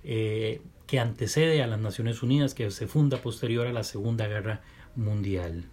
eh, 0.02 0.60
que 0.88 0.98
antecede 0.98 1.62
a 1.62 1.68
las 1.68 1.78
Naciones 1.78 2.24
Unidas, 2.24 2.52
que 2.52 2.68
se 2.72 2.88
funda 2.88 3.18
posterior 3.18 3.68
a 3.68 3.72
la 3.72 3.84
Segunda 3.84 4.26
Guerra 4.26 4.60
Mundial. 4.96 5.66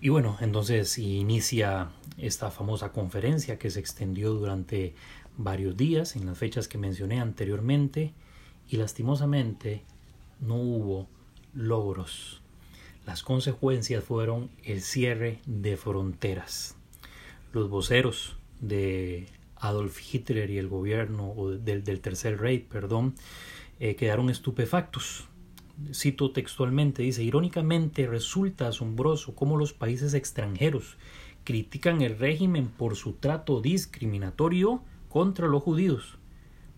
Y 0.00 0.08
bueno, 0.08 0.36
entonces 0.40 0.96
inicia 0.98 1.90
esta 2.16 2.50
famosa 2.50 2.92
conferencia 2.92 3.58
que 3.58 3.70
se 3.70 3.80
extendió 3.80 4.32
durante 4.32 4.94
varios 5.36 5.76
días 5.76 6.16
en 6.16 6.26
las 6.26 6.38
fechas 6.38 6.68
que 6.68 6.78
mencioné 6.78 7.20
anteriormente 7.20 8.12
y 8.68 8.76
lastimosamente 8.76 9.82
no 10.40 10.56
hubo 10.56 11.08
logros 11.54 12.40
las 13.06 13.22
consecuencias 13.22 14.04
fueron 14.04 14.50
el 14.62 14.82
cierre 14.82 15.40
de 15.46 15.76
fronteras. 15.76 16.76
Los 17.52 17.68
voceros 17.68 18.36
de 18.60 19.26
Adolf 19.56 19.98
Hitler 20.14 20.50
y 20.50 20.58
el 20.58 20.68
gobierno 20.68 21.34
del, 21.58 22.00
Tercer 22.00 22.38
Reich, 22.38 22.66
perdón, 22.66 23.14
eh, 23.80 23.96
quedaron 23.96 24.30
estupefactos. 24.30 25.26
Cito 25.92 26.32
textualmente, 26.32 27.02
dice, 27.02 27.22
irónicamente 27.22 28.06
resulta 28.06 28.68
asombroso 28.68 29.34
cómo 29.34 29.56
los 29.56 29.72
países 29.72 30.14
extranjeros 30.14 30.96
critican 31.44 32.02
el 32.02 32.18
régimen 32.18 32.68
por 32.68 32.96
su 32.96 33.14
trato 33.14 33.60
discriminatorio 33.60 34.82
contra 35.08 35.48
los 35.48 35.62
judíos, 35.62 36.18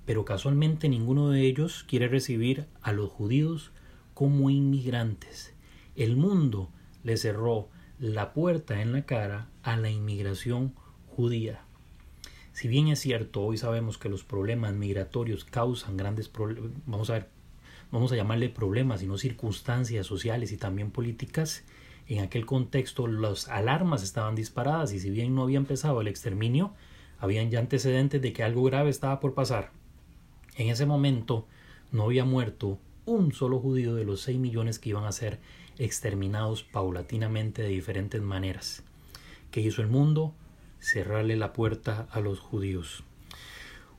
pero 0.07 0.25
casualmente 0.25 0.89
ninguno 0.89 1.31
de 1.31 1.43
ellos 1.43 1.85
quiere 1.89 2.09
recibir 2.09 2.67
a 2.81 2.93
los 2.93 3.11
judíos 3.11 3.73
como 4.15 4.51
inmigrantes 4.51 5.53
el 5.97 6.17
mundo 6.17 6.71
le 7.05 7.17
cerró 7.17 7.69
la 7.99 8.33
puerta 8.33 8.81
en 8.81 8.93
la 8.93 9.05
cara 9.05 9.49
a 9.63 9.77
la 9.77 9.91
inmigración 9.91 10.75
judía. 11.09 11.65
Si 12.53 12.69
bien 12.69 12.89
es 12.89 13.01
cierto, 13.01 13.43
hoy 13.43 13.57
sabemos 13.57 13.99
que 13.99 14.09
los 14.09 14.25
problemas 14.25 14.75
migratorios 14.75 15.45
causan 15.45 15.97
grandes 15.97 16.29
problemas, 16.29 16.71
vamos 16.87 17.11
a 17.11 17.15
ver, 17.15 17.29
vamos 17.93 18.11
a 18.11 18.17
llamarle 18.17 18.49
problemas, 18.49 19.01
sino 19.01 19.19
circunstancias 19.19 20.07
sociales 20.07 20.51
y 20.51 20.57
también 20.57 20.91
políticas, 20.91 21.65
en 22.09 22.21
aquel 22.21 22.47
contexto 22.47 23.07
las 23.07 23.49
alarmas 23.49 24.03
estaban 24.03 24.35
disparadas 24.35 24.93
y 24.93 24.99
si 24.99 25.11
bien 25.11 25.35
no 25.35 25.43
había 25.43 25.59
empezado 25.59 26.01
el 26.01 26.09
exterminio, 26.09 26.75
habían 27.19 27.51
ya 27.51 27.61
antecedentes 27.61 28.21
de 28.21 28.33
que 28.33 28.43
algo 28.43 28.65
grave 28.65 28.91
estaba 28.91 29.21
por 29.21 29.35
pasar. 29.35 29.71
En 30.57 30.69
ese 30.69 30.87
momento 30.87 31.47
no 31.93 32.05
había 32.05 32.25
muerto 32.25 32.79
un 33.07 33.33
solo 33.33 33.61
judío 33.61 33.95
de 33.95 34.05
los 34.05 34.23
6 34.23 34.39
millones 34.39 34.79
que 34.79 34.91
iban 34.91 35.05
a 35.05 35.13
ser 35.13 35.39
exterminados 35.79 36.65
paulatinamente 36.65 37.63
de 37.63 37.69
diferentes 37.69 38.21
maneras. 38.21 38.83
¿Qué 39.51 39.61
hizo 39.61 39.83
el 39.83 39.89
mundo? 39.89 40.35
Cerrarle 40.81 41.37
la 41.37 41.53
puerta 41.53 42.09
a 42.11 42.21
los 42.21 42.41
judíos. 42.41 43.05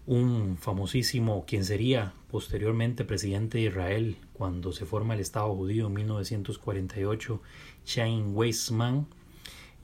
Un 0.06 0.58
famosísimo, 0.58 1.46
quien 1.46 1.64
sería 1.64 2.14
posteriormente 2.30 3.06
presidente 3.06 3.58
de 3.58 3.66
Israel 3.66 4.18
cuando 4.34 4.74
se 4.74 4.86
forma 4.86 5.14
el 5.14 5.22
Estado 5.22 5.56
judío 5.56 5.88
en 5.88 5.94
1948, 5.94 7.42
Chaim 7.86 8.36
Weizmann, 8.36 9.08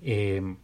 eh, 0.02 0.56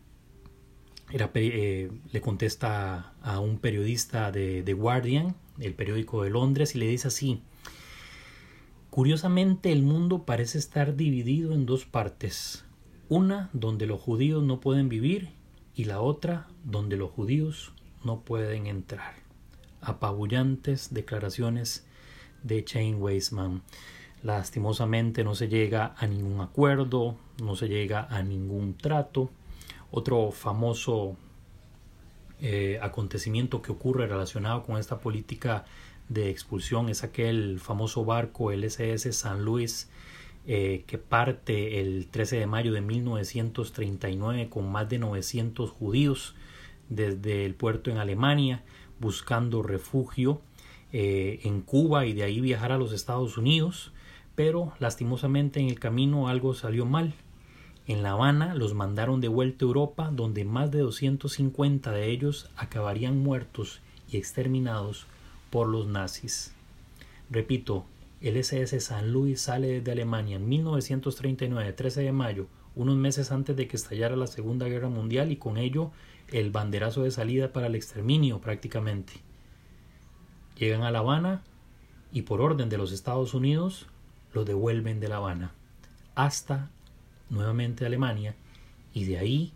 era, 1.12 1.32
eh, 1.36 1.92
le 2.12 2.22
contesta 2.22 3.14
a 3.22 3.40
un 3.40 3.60
periodista 3.60 4.32
de 4.32 4.64
The 4.64 4.74
Guardian, 4.74 5.36
el 5.60 5.74
periódico 5.74 6.24
de 6.24 6.32
Londres, 6.32 6.76
y 6.76 6.80
le 6.80 6.88
dice 6.88 7.08
así, 7.08 7.42
Curiosamente 8.96 9.74
el 9.74 9.84
mundo 9.84 10.24
parece 10.24 10.58
estar 10.58 10.96
dividido 10.96 11.54
en 11.54 11.66
dos 11.66 11.86
partes, 11.86 12.64
una 13.10 13.50
donde 13.52 13.88
los 13.88 14.00
judíos 14.00 14.42
no 14.42 14.62
pueden 14.62 14.88
vivir 14.88 15.32
y 15.76 15.84
la 15.84 16.00
otra 16.00 16.48
donde 16.64 16.96
los 16.96 17.12
judíos 17.12 17.74
no 18.06 18.22
pueden 18.22 18.68
entrar. 18.68 19.25
Apabullantes 19.86 20.94
declaraciones 20.94 21.86
de 22.44 22.64
Chain 22.64 23.02
Weisman. 23.02 23.64
Lastimosamente 24.24 25.24
no 25.24 25.36
se 25.36 25.48
llega 25.48 25.94
a 25.98 26.08
ningún 26.08 26.42
acuerdo, 26.42 27.16
no 27.42 27.56
se 27.56 27.68
llega 27.68 28.08
a 28.10 28.24
ningún 28.24 28.76
trato. 28.76 29.30
Otro 29.92 30.32
famoso 30.32 31.16
eh, 32.42 32.80
acontecimiento 32.82 33.62
que 33.62 33.72
ocurre 33.72 34.08
relacionado 34.08 34.64
con 34.64 34.78
esta 34.78 35.00
política 35.00 35.66
de 36.10 36.30
expulsión 36.30 36.90
es 36.90 37.04
aquel 37.04 37.60
famoso 37.60 38.04
barco, 38.04 38.52
el 38.52 38.64
SS 38.64 39.14
San 39.14 39.46
Luis, 39.46 39.90
eh, 40.48 40.84
que 40.86 40.98
parte 40.98 41.82
el 41.82 42.08
13 42.08 42.38
de 42.38 42.46
mayo 42.46 42.72
de 42.74 42.82
1939 42.82 44.50
con 44.50 44.72
más 44.72 44.88
de 44.90 45.00
900 45.00 45.72
judíos 45.72 46.36
desde 46.90 47.46
el 47.46 47.56
puerto 47.56 47.90
en 47.90 47.98
Alemania 47.98 48.64
buscando 49.00 49.64
refugio 49.64 50.42
eh, 50.92 51.42
en 51.44 51.62
Cuba 51.62 52.06
y 52.06 52.14
de 52.14 52.24
ahí 52.24 52.40
viajar 52.40 52.72
a 52.72 52.78
los 52.78 52.94
Estados 52.94 53.38
Unidos, 53.38 53.92
pero 54.36 54.74
lastimosamente 54.80 55.60
en 55.60 55.68
el 55.68 55.80
camino 55.80 56.28
algo 56.28 56.54
salió 56.54 56.86
mal. 56.86 57.14
En 57.88 58.02
La 58.02 58.12
Habana 58.12 58.56
los 58.56 58.74
mandaron 58.74 59.22
de 59.22 59.28
vuelta 59.28 59.64
a 59.64 59.68
Europa, 59.68 60.10
donde 60.12 60.44
más 60.44 60.72
de 60.72 60.80
250 60.80 61.92
de 61.92 62.10
ellos 62.10 62.50
acabarían 62.56 63.20
muertos 63.20 63.82
y 64.10 64.18
exterminados 64.18 65.06
por 65.50 65.68
los 65.68 65.86
nazis. 65.86 66.54
Repito, 67.30 67.86
el 68.22 68.38
SS 68.38 68.80
San 68.80 69.12
Luis 69.12 69.42
sale 69.42 69.68
desde 69.68 69.92
Alemania 69.92 70.38
en 70.38 70.48
1939, 70.50 71.74
13 71.74 72.02
de 72.02 72.12
mayo, 72.12 72.48
unos 72.76 72.96
meses 72.96 73.32
antes 73.32 73.56
de 73.56 73.68
que 73.68 73.78
estallara 73.78 74.16
la 74.16 74.28
Segunda 74.28 74.68
Guerra 74.68 74.90
Mundial 74.90 75.32
y 75.32 75.36
con 75.36 75.58
ello 75.58 75.92
el 76.30 76.52
banderazo 76.52 77.04
de 77.04 77.12
salida 77.12 77.54
para 77.54 77.68
el 77.68 77.76
exterminio 77.76 78.40
prácticamente. 78.42 79.14
Llegan 80.58 80.84
a 80.84 80.92
La 80.92 81.00
Habana 81.00 81.44
y 82.12 82.24
por 82.24 82.42
orden 82.42 82.70
de 82.70 82.78
los 82.78 82.92
Estados 82.92 83.34
Unidos 83.34 83.88
lo 84.34 84.46
devuelven 84.46 85.00
de 85.00 85.10
La 85.10 85.18
Habana 85.18 85.54
hasta 86.16 86.70
nuevamente 87.30 87.86
Alemania 87.86 88.36
y 88.94 89.04
de 89.06 89.18
ahí 89.18 89.54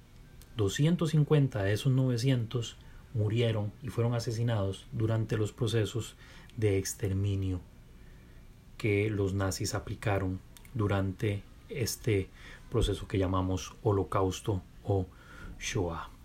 250 0.57 1.63
de 1.63 1.73
esos 1.73 1.91
900 1.91 2.75
murieron 3.13 3.71
y 3.81 3.89
fueron 3.89 4.13
asesinados 4.13 4.85
durante 4.91 5.37
los 5.37 5.53
procesos 5.53 6.15
de 6.57 6.77
exterminio 6.77 7.61
que 8.77 9.09
los 9.09 9.33
nazis 9.33 9.73
aplicaron 9.73 10.39
durante 10.73 11.43
este 11.69 12.29
proceso 12.69 13.07
que 13.07 13.17
llamamos 13.17 13.75
holocausto 13.83 14.61
o 14.83 15.05
Shoah. 15.59 16.18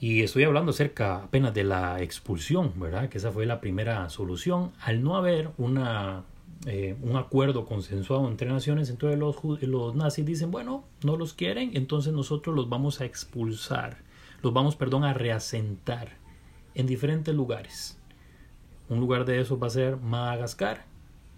Y 0.00 0.22
estoy 0.22 0.44
hablando 0.44 0.70
acerca 0.70 1.24
apenas 1.24 1.52
de 1.52 1.62
la 1.62 2.02
expulsión, 2.02 2.72
¿verdad? 2.76 3.08
Que 3.08 3.18
esa 3.18 3.30
fue 3.30 3.44
la 3.46 3.60
primera 3.60 4.08
solución. 4.08 4.72
Al 4.80 5.02
no 5.02 5.16
haber 5.16 5.50
una, 5.58 6.24
eh, 6.66 6.96
un 7.02 7.16
acuerdo 7.16 7.66
consensuado 7.66 8.26
entre 8.26 8.48
naciones, 8.48 8.88
entonces 8.88 9.18
los, 9.18 9.36
los 9.60 9.94
nazis 9.94 10.24
dicen, 10.24 10.50
bueno, 10.50 10.84
no 11.02 11.16
los 11.16 11.34
quieren, 11.34 11.72
entonces 11.74 12.14
nosotros 12.14 12.56
los 12.56 12.68
vamos 12.68 13.00
a 13.02 13.04
expulsar 13.04 13.98
los 14.42 14.52
vamos, 14.52 14.76
perdón, 14.76 15.04
a 15.04 15.12
reasentar 15.12 16.16
en 16.74 16.86
diferentes 16.86 17.34
lugares. 17.34 17.98
Un 18.88 19.00
lugar 19.00 19.24
de 19.24 19.40
esos 19.40 19.62
va 19.62 19.66
a 19.66 19.70
ser 19.70 19.96
Madagascar 19.96 20.84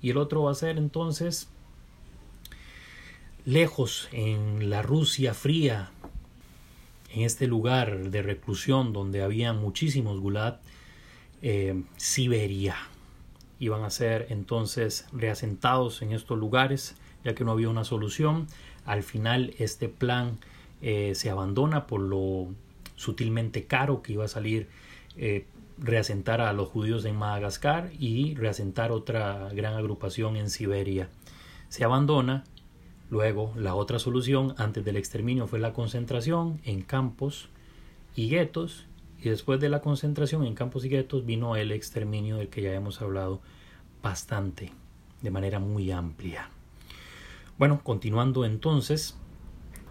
y 0.00 0.10
el 0.10 0.16
otro 0.16 0.44
va 0.44 0.52
a 0.52 0.54
ser 0.54 0.78
entonces 0.78 1.48
lejos 3.44 4.08
en 4.12 4.70
la 4.70 4.82
Rusia 4.82 5.34
fría, 5.34 5.90
en 7.12 7.22
este 7.22 7.46
lugar 7.46 8.10
de 8.10 8.22
reclusión 8.22 8.92
donde 8.92 9.22
había 9.22 9.52
muchísimos 9.52 10.20
gulag, 10.20 10.60
eh, 11.42 11.82
Siberia. 11.96 12.76
Iban 13.58 13.84
a 13.84 13.90
ser 13.90 14.26
entonces 14.30 15.06
reasentados 15.12 16.02
en 16.02 16.12
estos 16.12 16.38
lugares, 16.38 16.96
ya 17.24 17.34
que 17.34 17.44
no 17.44 17.52
había 17.52 17.68
una 17.68 17.84
solución. 17.84 18.46
Al 18.84 19.02
final 19.02 19.54
este 19.58 19.88
plan 19.88 20.38
eh, 20.80 21.12
se 21.14 21.30
abandona 21.30 21.86
por 21.86 22.00
lo 22.00 22.48
sutilmente 22.96 23.64
caro 23.64 24.02
que 24.02 24.14
iba 24.14 24.24
a 24.24 24.28
salir 24.28 24.68
eh, 25.16 25.46
reasentar 25.78 26.40
a 26.40 26.52
los 26.52 26.68
judíos 26.68 27.04
en 27.04 27.16
Madagascar 27.16 27.90
y 27.98 28.34
reasentar 28.34 28.90
otra 28.90 29.50
gran 29.52 29.74
agrupación 29.74 30.36
en 30.36 30.48
Siberia. 30.48 31.08
Se 31.68 31.84
abandona, 31.84 32.44
Luego, 33.12 33.52
la 33.58 33.74
otra 33.74 33.98
solución 33.98 34.54
antes 34.56 34.86
del 34.86 34.96
exterminio 34.96 35.46
fue 35.46 35.58
la 35.58 35.74
concentración 35.74 36.62
en 36.64 36.80
campos 36.80 37.50
y 38.16 38.30
guetos. 38.30 38.86
Y 39.22 39.28
después 39.28 39.60
de 39.60 39.68
la 39.68 39.82
concentración 39.82 40.46
en 40.46 40.54
campos 40.54 40.82
y 40.86 40.88
guetos 40.88 41.26
vino 41.26 41.54
el 41.56 41.72
exterminio 41.72 42.38
del 42.38 42.48
que 42.48 42.62
ya 42.62 42.72
hemos 42.72 43.02
hablado 43.02 43.42
bastante, 44.02 44.72
de 45.20 45.30
manera 45.30 45.58
muy 45.58 45.90
amplia. 45.90 46.48
Bueno, 47.58 47.82
continuando 47.84 48.46
entonces, 48.46 49.14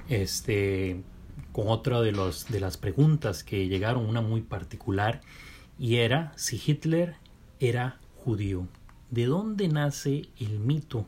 este, 0.10 1.04
con 1.52 1.68
otra 1.68 2.02
de, 2.02 2.14
los, 2.14 2.48
de 2.48 2.60
las 2.60 2.78
preguntas 2.78 3.44
que 3.44 3.68
llegaron, 3.68 4.10
una 4.10 4.22
muy 4.22 4.42
particular, 4.42 5.22
y 5.78 5.98
era 5.98 6.34
si 6.38 6.60
Hitler 6.66 7.18
era 7.60 8.00
judío. 8.16 8.68
¿De 9.12 9.28
dónde 9.28 9.68
nace 9.68 10.24
el 10.40 10.58
mito 10.58 11.06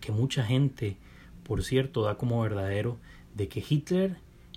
que 0.00 0.12
mucha 0.12 0.42
gente, 0.42 0.96
por 1.46 1.62
cierto, 1.62 2.02
da 2.02 2.16
como 2.16 2.40
verdadero 2.40 2.98
de 3.34 3.48
que 3.48 3.64
Hitler 3.66 4.16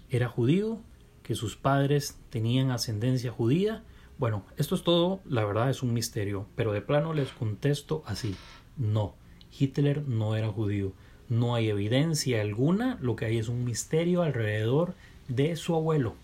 era 0.09 0.27
judío, 0.27 0.79
que 1.23 1.35
sus 1.35 1.55
padres 1.55 2.17
tenían 2.29 2.71
ascendencia 2.71 3.31
judía? 3.31 3.83
Bueno, 4.17 4.43
esto 4.57 4.75
es 4.75 4.83
todo, 4.83 5.21
la 5.25 5.45
verdad 5.45 5.69
es 5.69 5.83
un 5.83 5.93
misterio, 5.93 6.47
pero 6.55 6.73
de 6.73 6.81
plano 6.81 7.13
les 7.13 7.29
contesto 7.29 8.03
así, 8.05 8.35
no, 8.77 9.15
Hitler 9.57 10.07
no 10.07 10.35
era 10.35 10.49
judío. 10.49 10.93
No 11.27 11.53
hay 11.53 11.69
evidencia 11.69 12.41
alguna, 12.41 12.97
lo 13.01 13.15
que 13.15 13.25
hay 13.25 13.37
es 13.37 13.49
un 13.49 13.63
misterio 13.63 14.23
alrededor 14.23 14.95
de 15.27 15.55
su 15.55 15.75
abuelo. 15.75 16.15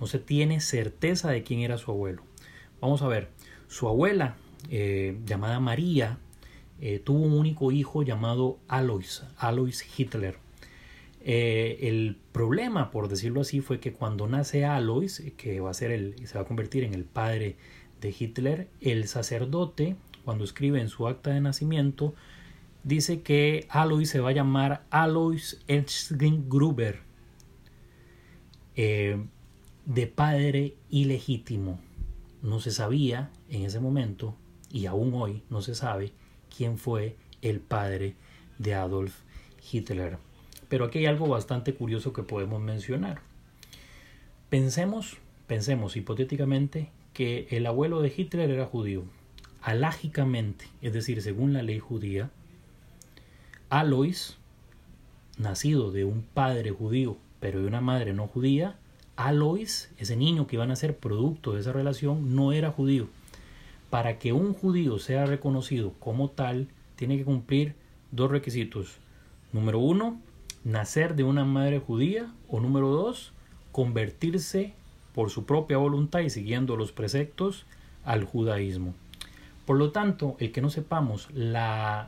No 0.00 0.06
se 0.06 0.18
tiene 0.18 0.60
certeza 0.60 1.30
de 1.30 1.42
quién 1.42 1.60
era 1.60 1.76
su 1.76 1.90
abuelo. 1.90 2.22
Vamos 2.80 3.02
a 3.02 3.08
ver, 3.08 3.28
su 3.68 3.88
abuela, 3.88 4.36
eh, 4.70 5.18
llamada 5.26 5.60
María, 5.60 6.18
eh, 6.84 6.98
tuvo 6.98 7.20
un 7.20 7.34
único 7.34 7.70
hijo 7.70 8.02
llamado 8.02 8.58
Alois, 8.66 9.22
Alois 9.38 9.86
Hitler. 9.96 10.38
Eh, 11.20 11.78
el 11.82 12.18
problema, 12.32 12.90
por 12.90 13.06
decirlo 13.06 13.42
así, 13.42 13.60
fue 13.60 13.78
que 13.78 13.92
cuando 13.92 14.26
nace 14.26 14.64
Alois, 14.64 15.22
que 15.36 15.60
va 15.60 15.70
a 15.70 15.74
ser 15.74 15.92
el, 15.92 16.16
se 16.26 16.34
va 16.34 16.40
a 16.40 16.44
convertir 16.44 16.82
en 16.82 16.92
el 16.92 17.04
padre 17.04 17.54
de 18.00 18.12
Hitler, 18.18 18.68
el 18.80 19.06
sacerdote, 19.06 19.94
cuando 20.24 20.42
escribe 20.42 20.80
en 20.80 20.88
su 20.88 21.06
acta 21.06 21.30
de 21.30 21.40
nacimiento, 21.40 22.16
dice 22.82 23.22
que 23.22 23.68
Alois 23.68 24.10
se 24.10 24.18
va 24.18 24.30
a 24.30 24.32
llamar 24.32 24.84
Alois 24.90 25.62
Ernstling 25.68 26.48
Gruber, 26.48 26.98
eh, 28.74 29.24
de 29.86 30.06
padre 30.08 30.74
ilegítimo. 30.90 31.78
No 32.42 32.58
se 32.58 32.72
sabía 32.72 33.30
en 33.48 33.62
ese 33.62 33.78
momento, 33.78 34.34
y 34.68 34.86
aún 34.86 35.14
hoy 35.14 35.44
no 35.48 35.62
se 35.62 35.76
sabe, 35.76 36.12
quién 36.54 36.78
fue 36.78 37.16
el 37.40 37.60
padre 37.60 38.14
de 38.58 38.74
Adolf 38.74 39.14
Hitler. 39.70 40.18
Pero 40.68 40.86
aquí 40.86 40.98
hay 40.98 41.06
algo 41.06 41.28
bastante 41.28 41.74
curioso 41.74 42.12
que 42.12 42.22
podemos 42.22 42.60
mencionar. 42.60 43.20
Pensemos, 44.48 45.18
pensemos 45.46 45.96
hipotéticamente 45.96 46.90
que 47.12 47.46
el 47.50 47.66
abuelo 47.66 48.00
de 48.00 48.12
Hitler 48.14 48.50
era 48.50 48.66
judío. 48.66 49.04
Alágicamente, 49.60 50.66
es 50.80 50.92
decir, 50.92 51.22
según 51.22 51.52
la 51.52 51.62
ley 51.62 51.78
judía, 51.78 52.30
Alois, 53.68 54.36
nacido 55.38 55.92
de 55.92 56.04
un 56.04 56.22
padre 56.22 56.70
judío, 56.70 57.16
pero 57.40 57.60
de 57.60 57.66
una 57.66 57.80
madre 57.80 58.12
no 58.12 58.26
judía, 58.26 58.76
Alois, 59.16 59.90
ese 59.98 60.16
niño 60.16 60.46
que 60.46 60.56
iba 60.56 60.64
a 60.64 60.68
nacer 60.68 60.96
producto 60.96 61.52
de 61.52 61.60
esa 61.60 61.72
relación, 61.72 62.34
no 62.34 62.52
era 62.52 62.70
judío. 62.70 63.08
Para 63.92 64.18
que 64.18 64.32
un 64.32 64.54
judío 64.54 64.98
sea 64.98 65.26
reconocido 65.26 65.92
como 66.00 66.30
tal, 66.30 66.68
tiene 66.96 67.18
que 67.18 67.26
cumplir 67.26 67.74
dos 68.10 68.30
requisitos. 68.30 68.96
Número 69.52 69.80
uno, 69.80 70.18
nacer 70.64 71.14
de 71.14 71.24
una 71.24 71.44
madre 71.44 71.78
judía. 71.78 72.32
O 72.48 72.58
número 72.58 72.88
dos, 72.88 73.34
convertirse 73.70 74.72
por 75.14 75.28
su 75.28 75.44
propia 75.44 75.76
voluntad 75.76 76.20
y 76.20 76.30
siguiendo 76.30 76.74
los 76.76 76.90
preceptos 76.90 77.66
al 78.02 78.24
judaísmo. 78.24 78.94
Por 79.66 79.76
lo 79.76 79.90
tanto, 79.90 80.36
el 80.38 80.52
que 80.52 80.62
no 80.62 80.70
sepamos 80.70 81.28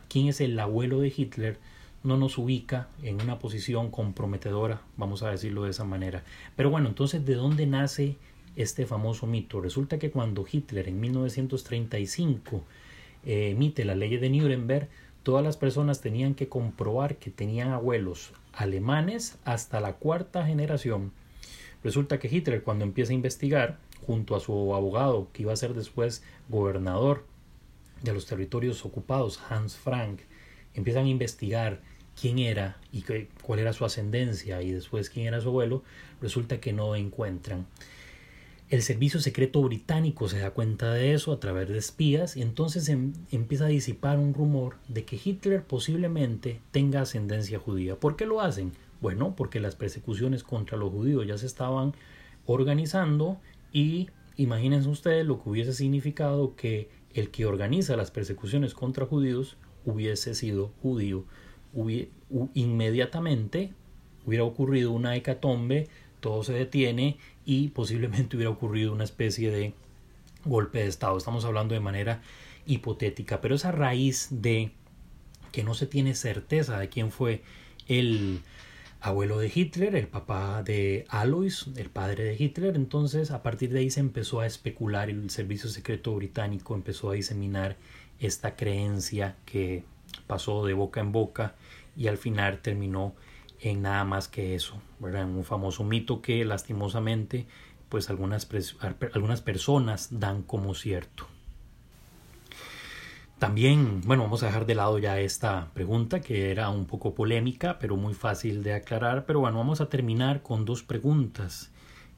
quién 0.08 0.28
es 0.28 0.40
el 0.40 0.58
abuelo 0.58 1.00
de 1.00 1.12
Hitler 1.14 1.58
no 2.02 2.16
nos 2.16 2.38
ubica 2.38 2.88
en 3.02 3.20
una 3.20 3.38
posición 3.38 3.90
comprometedora, 3.90 4.80
vamos 4.96 5.22
a 5.22 5.30
decirlo 5.30 5.64
de 5.64 5.72
esa 5.72 5.84
manera. 5.84 6.24
Pero 6.56 6.70
bueno, 6.70 6.88
entonces, 6.88 7.26
¿de 7.26 7.34
dónde 7.34 7.66
nace 7.66 8.16
este 8.56 8.86
famoso 8.86 9.26
mito? 9.26 9.60
Resulta 9.60 9.98
que 9.98 10.10
cuando 10.10 10.44
Hitler 10.50 10.88
en 10.88 11.00
1935 11.00 12.64
eh, 13.24 13.50
emite 13.50 13.84
la 13.84 13.94
ley 13.94 14.16
de 14.16 14.30
Nuremberg, 14.30 14.88
todas 15.22 15.44
las 15.44 15.56
personas 15.56 16.00
tenían 16.00 16.34
que 16.34 16.48
comprobar 16.48 17.16
que 17.16 17.30
tenían 17.30 17.70
abuelos 17.70 18.32
alemanes 18.52 19.38
hasta 19.44 19.80
la 19.80 19.94
cuarta 19.94 20.46
generación. 20.46 21.12
Resulta 21.82 22.18
que 22.18 22.28
Hitler 22.28 22.62
cuando 22.62 22.84
empieza 22.84 23.12
a 23.12 23.14
investigar, 23.14 23.78
junto 24.06 24.36
a 24.36 24.40
su 24.40 24.74
abogado, 24.74 25.28
que 25.32 25.42
iba 25.42 25.52
a 25.52 25.56
ser 25.56 25.74
después 25.74 26.22
gobernador 26.48 27.24
de 28.02 28.12
los 28.12 28.26
territorios 28.26 28.84
ocupados, 28.84 29.40
Hans 29.48 29.76
Frank, 29.76 30.20
empiezan 30.74 31.06
a 31.06 31.08
investigar 31.08 31.80
quién 32.20 32.38
era 32.38 32.78
y 32.92 33.02
cuál 33.42 33.58
era 33.58 33.72
su 33.72 33.84
ascendencia 33.84 34.62
y 34.62 34.72
después 34.72 35.10
quién 35.10 35.26
era 35.26 35.40
su 35.40 35.48
abuelo, 35.48 35.82
resulta 36.20 36.60
que 36.60 36.72
no 36.72 36.94
encuentran. 36.96 37.66
El 38.70 38.82
servicio 38.82 39.20
secreto 39.20 39.62
británico 39.62 40.28
se 40.28 40.38
da 40.38 40.52
cuenta 40.52 40.92
de 40.92 41.12
eso 41.12 41.32
a 41.32 41.38
través 41.38 41.68
de 41.68 41.76
espías 41.76 42.36
y 42.36 42.42
entonces 42.42 42.88
em, 42.88 43.12
empieza 43.30 43.66
a 43.66 43.68
disipar 43.68 44.18
un 44.18 44.32
rumor 44.32 44.76
de 44.88 45.04
que 45.04 45.20
Hitler 45.22 45.62
posiblemente 45.62 46.60
tenga 46.70 47.02
ascendencia 47.02 47.58
judía. 47.58 48.00
¿Por 48.00 48.16
qué 48.16 48.24
lo 48.24 48.40
hacen? 48.40 48.72
Bueno, 49.02 49.36
porque 49.36 49.60
las 49.60 49.76
persecuciones 49.76 50.42
contra 50.42 50.78
los 50.78 50.90
judíos 50.90 51.26
ya 51.26 51.36
se 51.36 51.46
estaban 51.46 51.92
organizando 52.46 53.38
y 53.70 54.08
imagínense 54.36 54.88
ustedes 54.88 55.26
lo 55.26 55.42
que 55.42 55.50
hubiese 55.50 55.74
significado 55.74 56.56
que 56.56 56.88
el 57.12 57.30
que 57.30 57.46
organiza 57.46 57.96
las 57.96 58.10
persecuciones 58.10 58.74
contra 58.74 59.06
judíos 59.06 59.56
hubiese 59.84 60.34
sido 60.34 60.72
judío, 60.82 61.26
inmediatamente 62.54 63.74
hubiera 64.26 64.44
ocurrido 64.44 64.92
una 64.92 65.16
hecatombe, 65.16 65.88
todo 66.24 66.42
se 66.42 66.54
detiene 66.54 67.18
y 67.44 67.68
posiblemente 67.68 68.36
hubiera 68.36 68.50
ocurrido 68.50 68.94
una 68.94 69.04
especie 69.04 69.50
de 69.50 69.74
golpe 70.46 70.78
de 70.78 70.86
Estado. 70.86 71.18
Estamos 71.18 71.44
hablando 71.44 71.74
de 71.74 71.80
manera 71.80 72.22
hipotética, 72.64 73.42
pero 73.42 73.56
esa 73.56 73.72
raíz 73.72 74.28
de 74.30 74.72
que 75.52 75.64
no 75.64 75.74
se 75.74 75.86
tiene 75.86 76.14
certeza 76.14 76.78
de 76.78 76.88
quién 76.88 77.12
fue 77.12 77.42
el 77.88 78.40
abuelo 79.02 79.38
de 79.38 79.52
Hitler, 79.54 79.94
el 79.96 80.06
papá 80.06 80.62
de 80.62 81.04
Alois, 81.10 81.66
el 81.76 81.90
padre 81.90 82.24
de 82.24 82.42
Hitler. 82.42 82.74
Entonces, 82.74 83.30
a 83.30 83.42
partir 83.42 83.70
de 83.70 83.80
ahí 83.80 83.90
se 83.90 84.00
empezó 84.00 84.40
a 84.40 84.46
especular 84.46 85.10
el 85.10 85.28
servicio 85.28 85.68
secreto 85.68 86.14
británico 86.14 86.74
empezó 86.74 87.10
a 87.10 87.14
diseminar 87.14 87.76
esta 88.18 88.56
creencia 88.56 89.36
que 89.44 89.84
pasó 90.26 90.64
de 90.64 90.72
boca 90.72 91.02
en 91.02 91.12
boca 91.12 91.54
y 91.98 92.06
al 92.06 92.16
final 92.16 92.62
terminó 92.62 93.14
en 93.70 93.82
nada 93.82 94.04
más 94.04 94.28
que 94.28 94.54
eso, 94.54 94.80
¿verdad? 94.98 95.22
En 95.22 95.36
un 95.36 95.44
famoso 95.44 95.84
mito 95.84 96.20
que 96.22 96.44
lastimosamente 96.44 97.46
pues 97.88 98.10
algunas, 98.10 98.48
algunas 99.14 99.40
personas 99.40 100.08
dan 100.10 100.42
como 100.42 100.74
cierto. 100.74 101.26
También, 103.38 104.00
bueno, 104.02 104.22
vamos 104.22 104.42
a 104.42 104.46
dejar 104.46 104.64
de 104.64 104.74
lado 104.74 104.98
ya 104.98 105.20
esta 105.20 105.70
pregunta 105.74 106.20
que 106.20 106.50
era 106.50 106.70
un 106.70 106.86
poco 106.86 107.14
polémica, 107.14 107.78
pero 107.78 107.96
muy 107.96 108.14
fácil 108.14 108.62
de 108.62 108.74
aclarar. 108.74 109.26
Pero 109.26 109.40
bueno, 109.40 109.58
vamos 109.58 109.80
a 109.80 109.88
terminar 109.88 110.42
con 110.42 110.64
dos 110.64 110.82
preguntas. 110.82 111.70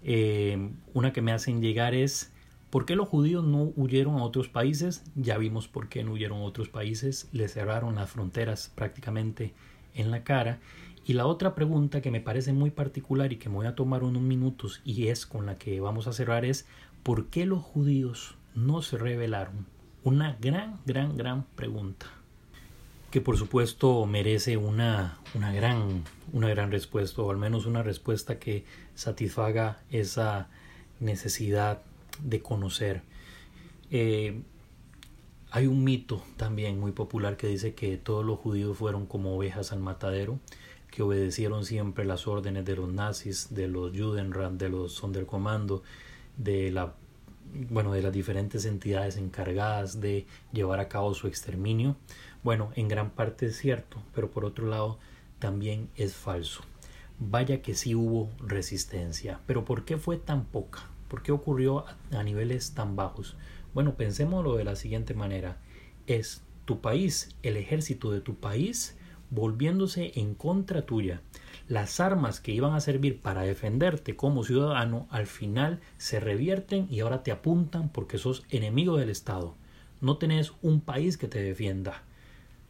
Eh, 0.02 0.70
una 0.94 1.12
que 1.12 1.22
me 1.22 1.32
hacen 1.32 1.60
llegar 1.60 1.94
es, 1.94 2.32
¿por 2.70 2.86
qué 2.86 2.94
los 2.94 3.08
judíos 3.08 3.44
no 3.44 3.72
huyeron 3.76 4.18
a 4.18 4.24
otros 4.24 4.48
países? 4.48 5.04
Ya 5.14 5.36
vimos 5.36 5.68
por 5.68 5.88
qué 5.88 6.04
no 6.04 6.12
huyeron 6.12 6.38
a 6.38 6.44
otros 6.44 6.68
países, 6.68 7.28
les 7.32 7.54
cerraron 7.54 7.96
las 7.96 8.10
fronteras 8.10 8.70
prácticamente 8.74 9.52
en 9.94 10.10
la 10.10 10.22
cara. 10.22 10.60
Y 11.06 11.12
la 11.12 11.26
otra 11.26 11.54
pregunta 11.54 12.02
que 12.02 12.10
me 12.10 12.20
parece 12.20 12.52
muy 12.52 12.70
particular 12.70 13.32
y 13.32 13.36
que 13.36 13.48
me 13.48 13.54
voy 13.56 13.66
a 13.66 13.76
tomar 13.76 14.02
unos 14.02 14.22
minutos 14.22 14.80
y 14.84 15.06
es 15.06 15.24
con 15.24 15.46
la 15.46 15.54
que 15.54 15.80
vamos 15.80 16.08
a 16.08 16.12
cerrar 16.12 16.44
es, 16.44 16.66
¿por 17.04 17.26
qué 17.26 17.46
los 17.46 17.62
judíos 17.62 18.34
no 18.56 18.82
se 18.82 18.98
rebelaron? 18.98 19.66
Una 20.02 20.36
gran, 20.40 20.80
gran, 20.84 21.16
gran 21.16 21.44
pregunta 21.54 22.06
que 23.10 23.20
por 23.20 23.38
supuesto 23.38 24.04
merece 24.04 24.56
una, 24.56 25.18
una, 25.34 25.52
gran, 25.52 26.04
una 26.32 26.48
gran 26.48 26.70
respuesta 26.70 27.22
o 27.22 27.30
al 27.30 27.38
menos 27.38 27.64
una 27.64 27.82
respuesta 27.82 28.38
que 28.38 28.64
satisfaga 28.94 29.80
esa 29.90 30.48
necesidad 31.00 31.82
de 32.22 32.42
conocer. 32.42 33.02
Eh, 33.90 34.42
hay 35.50 35.66
un 35.66 35.84
mito 35.84 36.22
también 36.36 36.78
muy 36.78 36.92
popular 36.92 37.36
que 37.36 37.46
dice 37.46 37.74
que 37.74 37.96
todos 37.96 38.24
los 38.24 38.38
judíos 38.38 38.76
fueron 38.76 39.06
como 39.06 39.36
ovejas 39.36 39.72
al 39.72 39.80
matadero, 39.80 40.38
que 40.96 41.02
obedecieron 41.02 41.66
siempre 41.66 42.06
las 42.06 42.26
órdenes 42.26 42.64
de 42.64 42.74
los 42.74 42.90
nazis, 42.90 43.48
de 43.50 43.68
los 43.68 43.92
Judenrat, 43.94 44.52
de 44.52 44.70
los 44.70 44.94
Sonderkommando, 44.94 45.82
de 46.38 46.70
la 46.70 46.94
bueno, 47.68 47.92
de 47.92 48.00
las 48.00 48.14
diferentes 48.14 48.64
entidades 48.64 49.18
encargadas 49.18 50.00
de 50.00 50.26
llevar 50.54 50.80
a 50.80 50.88
cabo 50.88 51.12
su 51.12 51.26
exterminio. 51.26 51.96
Bueno, 52.42 52.70
en 52.76 52.88
gran 52.88 53.10
parte 53.10 53.44
es 53.44 53.58
cierto, 53.58 54.02
pero 54.14 54.30
por 54.30 54.46
otro 54.46 54.68
lado 54.68 54.98
también 55.38 55.90
es 55.96 56.14
falso. 56.14 56.62
Vaya 57.18 57.60
que 57.60 57.74
sí 57.74 57.94
hubo 57.94 58.30
resistencia, 58.38 59.40
pero 59.46 59.66
¿por 59.66 59.84
qué 59.84 59.98
fue 59.98 60.16
tan 60.16 60.46
poca? 60.46 60.88
¿Por 61.08 61.22
qué 61.22 61.30
ocurrió 61.30 61.84
a, 62.10 62.22
niveles 62.22 62.72
tan 62.72 62.96
bajos? 62.96 63.36
Bueno, 63.74 63.96
pensémoslo 63.96 64.56
de 64.56 64.64
la 64.64 64.76
siguiente 64.76 65.12
manera. 65.12 65.58
Es 66.06 66.42
tu 66.64 66.80
país, 66.80 67.36
el 67.42 67.58
ejército 67.58 68.12
de 68.12 68.22
tu 68.22 68.36
país, 68.36 68.96
volviéndose 69.30 70.12
en 70.16 70.34
contra 70.34 70.82
tuya. 70.82 71.20
Las 71.68 71.98
armas 72.00 72.40
que 72.40 72.52
iban 72.52 72.74
a 72.74 72.80
servir 72.80 73.20
para 73.20 73.42
defenderte 73.42 74.14
como 74.14 74.44
ciudadano 74.44 75.08
al 75.10 75.26
final 75.26 75.80
se 75.98 76.20
revierten 76.20 76.86
y 76.90 77.00
ahora 77.00 77.22
te 77.22 77.32
apuntan 77.32 77.88
porque 77.88 78.18
sos 78.18 78.44
enemigo 78.50 78.96
del 78.96 79.10
Estado. 79.10 79.54
No 80.00 80.18
tenés 80.18 80.52
un 80.62 80.80
país 80.80 81.16
que 81.16 81.28
te 81.28 81.42
defienda. 81.42 82.02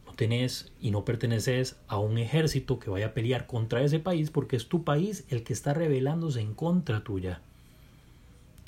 No 0.05 0.13
tenés 0.13 0.71
y 0.81 0.91
no 0.91 1.05
perteneces 1.05 1.75
a 1.87 1.99
un 1.99 2.17
ejército 2.17 2.79
que 2.79 2.89
vaya 2.89 3.07
a 3.07 3.13
pelear 3.13 3.45
contra 3.45 3.83
ese 3.83 3.99
país 3.99 4.31
porque 4.31 4.55
es 4.55 4.67
tu 4.67 4.83
país 4.83 5.25
el 5.29 5.43
que 5.43 5.53
está 5.53 5.73
rebelándose 5.73 6.41
en 6.41 6.53
contra 6.53 7.03
tuya. 7.03 7.41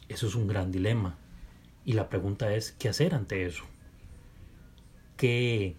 Eso 0.10 0.28
es 0.28 0.36
un 0.36 0.48
gran 0.48 0.72
dilema. 0.72 1.18
Y 1.86 1.94
la 1.94 2.10
pregunta 2.10 2.54
es, 2.54 2.72
¿qué 2.74 2.90
hacer 2.90 3.16
ante 3.16 3.46
eso? 3.46 3.64
¿Qué 5.18 5.76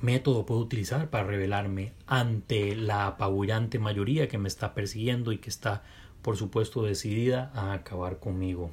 método 0.00 0.46
puedo 0.46 0.60
utilizar 0.60 1.10
para 1.10 1.24
rebelarme 1.24 1.92
ante 2.06 2.76
la 2.76 3.06
apabullante 3.06 3.78
mayoría 3.78 4.28
que 4.28 4.38
me 4.38 4.48
está 4.48 4.74
persiguiendo 4.74 5.32
y 5.32 5.38
que 5.38 5.50
está, 5.50 5.82
por 6.22 6.36
supuesto, 6.36 6.82
decidida 6.82 7.50
a 7.54 7.72
acabar 7.72 8.18
conmigo? 8.18 8.72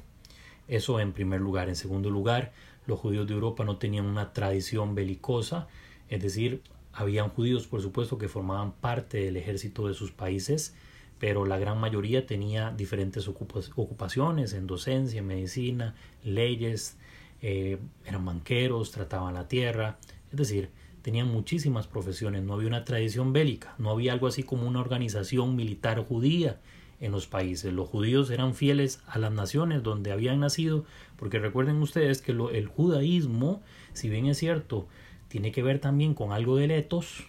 Eso 0.68 1.00
en 1.00 1.12
primer 1.12 1.40
lugar. 1.40 1.68
En 1.68 1.76
segundo 1.76 2.10
lugar, 2.10 2.52
los 2.86 2.98
judíos 2.98 3.26
de 3.26 3.34
Europa 3.34 3.64
no 3.64 3.76
tenían 3.76 4.06
una 4.06 4.32
tradición 4.32 4.94
belicosa, 4.94 5.68
es 6.08 6.22
decir, 6.22 6.62
habían 6.92 7.28
judíos, 7.28 7.66
por 7.66 7.82
supuesto, 7.82 8.18
que 8.18 8.28
formaban 8.28 8.72
parte 8.72 9.18
del 9.18 9.36
ejército 9.36 9.86
de 9.86 9.94
sus 9.94 10.12
países, 10.12 10.74
pero 11.18 11.44
la 11.44 11.58
gran 11.58 11.78
mayoría 11.78 12.26
tenía 12.26 12.70
diferentes 12.70 13.28
ocupaciones 13.28 14.52
en 14.52 14.66
docencia, 14.66 15.18
en 15.18 15.26
medicina, 15.26 15.94
leyes, 16.24 16.96
eh, 17.42 17.78
eran 18.04 18.24
banqueros, 18.24 18.90
trataban 18.90 19.34
la 19.34 19.48
tierra, 19.48 19.98
es 20.30 20.38
decir, 20.38 20.70
tenían 21.06 21.28
muchísimas 21.28 21.86
profesiones, 21.86 22.42
no 22.42 22.54
había 22.54 22.66
una 22.66 22.84
tradición 22.84 23.32
bélica, 23.32 23.76
no 23.78 23.90
había 23.90 24.12
algo 24.12 24.26
así 24.26 24.42
como 24.42 24.66
una 24.66 24.80
organización 24.80 25.54
militar 25.54 26.04
judía 26.04 26.58
en 26.98 27.12
los 27.12 27.28
países. 27.28 27.72
Los 27.72 27.88
judíos 27.88 28.28
eran 28.30 28.54
fieles 28.54 29.00
a 29.06 29.20
las 29.20 29.30
naciones 29.30 29.84
donde 29.84 30.10
habían 30.10 30.40
nacido, 30.40 30.84
porque 31.16 31.38
recuerden 31.38 31.80
ustedes 31.80 32.20
que 32.20 32.32
el 32.32 32.66
judaísmo, 32.66 33.62
si 33.92 34.08
bien 34.08 34.26
es 34.26 34.38
cierto, 34.38 34.88
tiene 35.28 35.52
que 35.52 35.62
ver 35.62 35.78
también 35.78 36.12
con 36.12 36.32
algo 36.32 36.56
de 36.56 36.66
letos, 36.66 37.22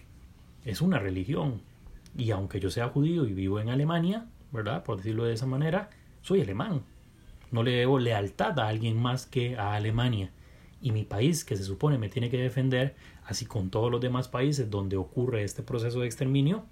es 0.64 0.80
una 0.80 0.98
religión, 0.98 1.60
y 2.16 2.32
aunque 2.32 2.58
yo 2.58 2.70
sea 2.70 2.88
judío 2.88 3.28
y 3.28 3.32
vivo 3.32 3.60
en 3.60 3.68
Alemania, 3.68 4.26
¿verdad? 4.50 4.82
Por 4.82 4.96
decirlo 4.96 5.22
de 5.22 5.34
esa 5.34 5.46
manera, 5.46 5.90
soy 6.22 6.40
alemán. 6.40 6.82
No 7.52 7.62
le 7.62 7.70
debo 7.70 8.00
lealtad 8.00 8.58
a 8.58 8.66
alguien 8.66 9.00
más 9.00 9.26
que 9.26 9.56
a 9.56 9.74
Alemania. 9.74 10.32
Y 10.80 10.92
mi 10.92 11.04
país, 11.04 11.44
que 11.44 11.56
se 11.56 11.64
supone 11.64 11.98
me 11.98 12.08
tiene 12.08 12.30
que 12.30 12.38
defender, 12.38 12.94
así 13.28 13.44
con 13.44 13.70
todos 13.70 13.92
los 13.92 14.00
demás 14.00 14.26
países 14.26 14.70
donde 14.70 14.96
ocurre 14.96 15.44
este 15.44 15.62
proceso 15.62 16.00
de 16.00 16.06
exterminio, 16.06 16.64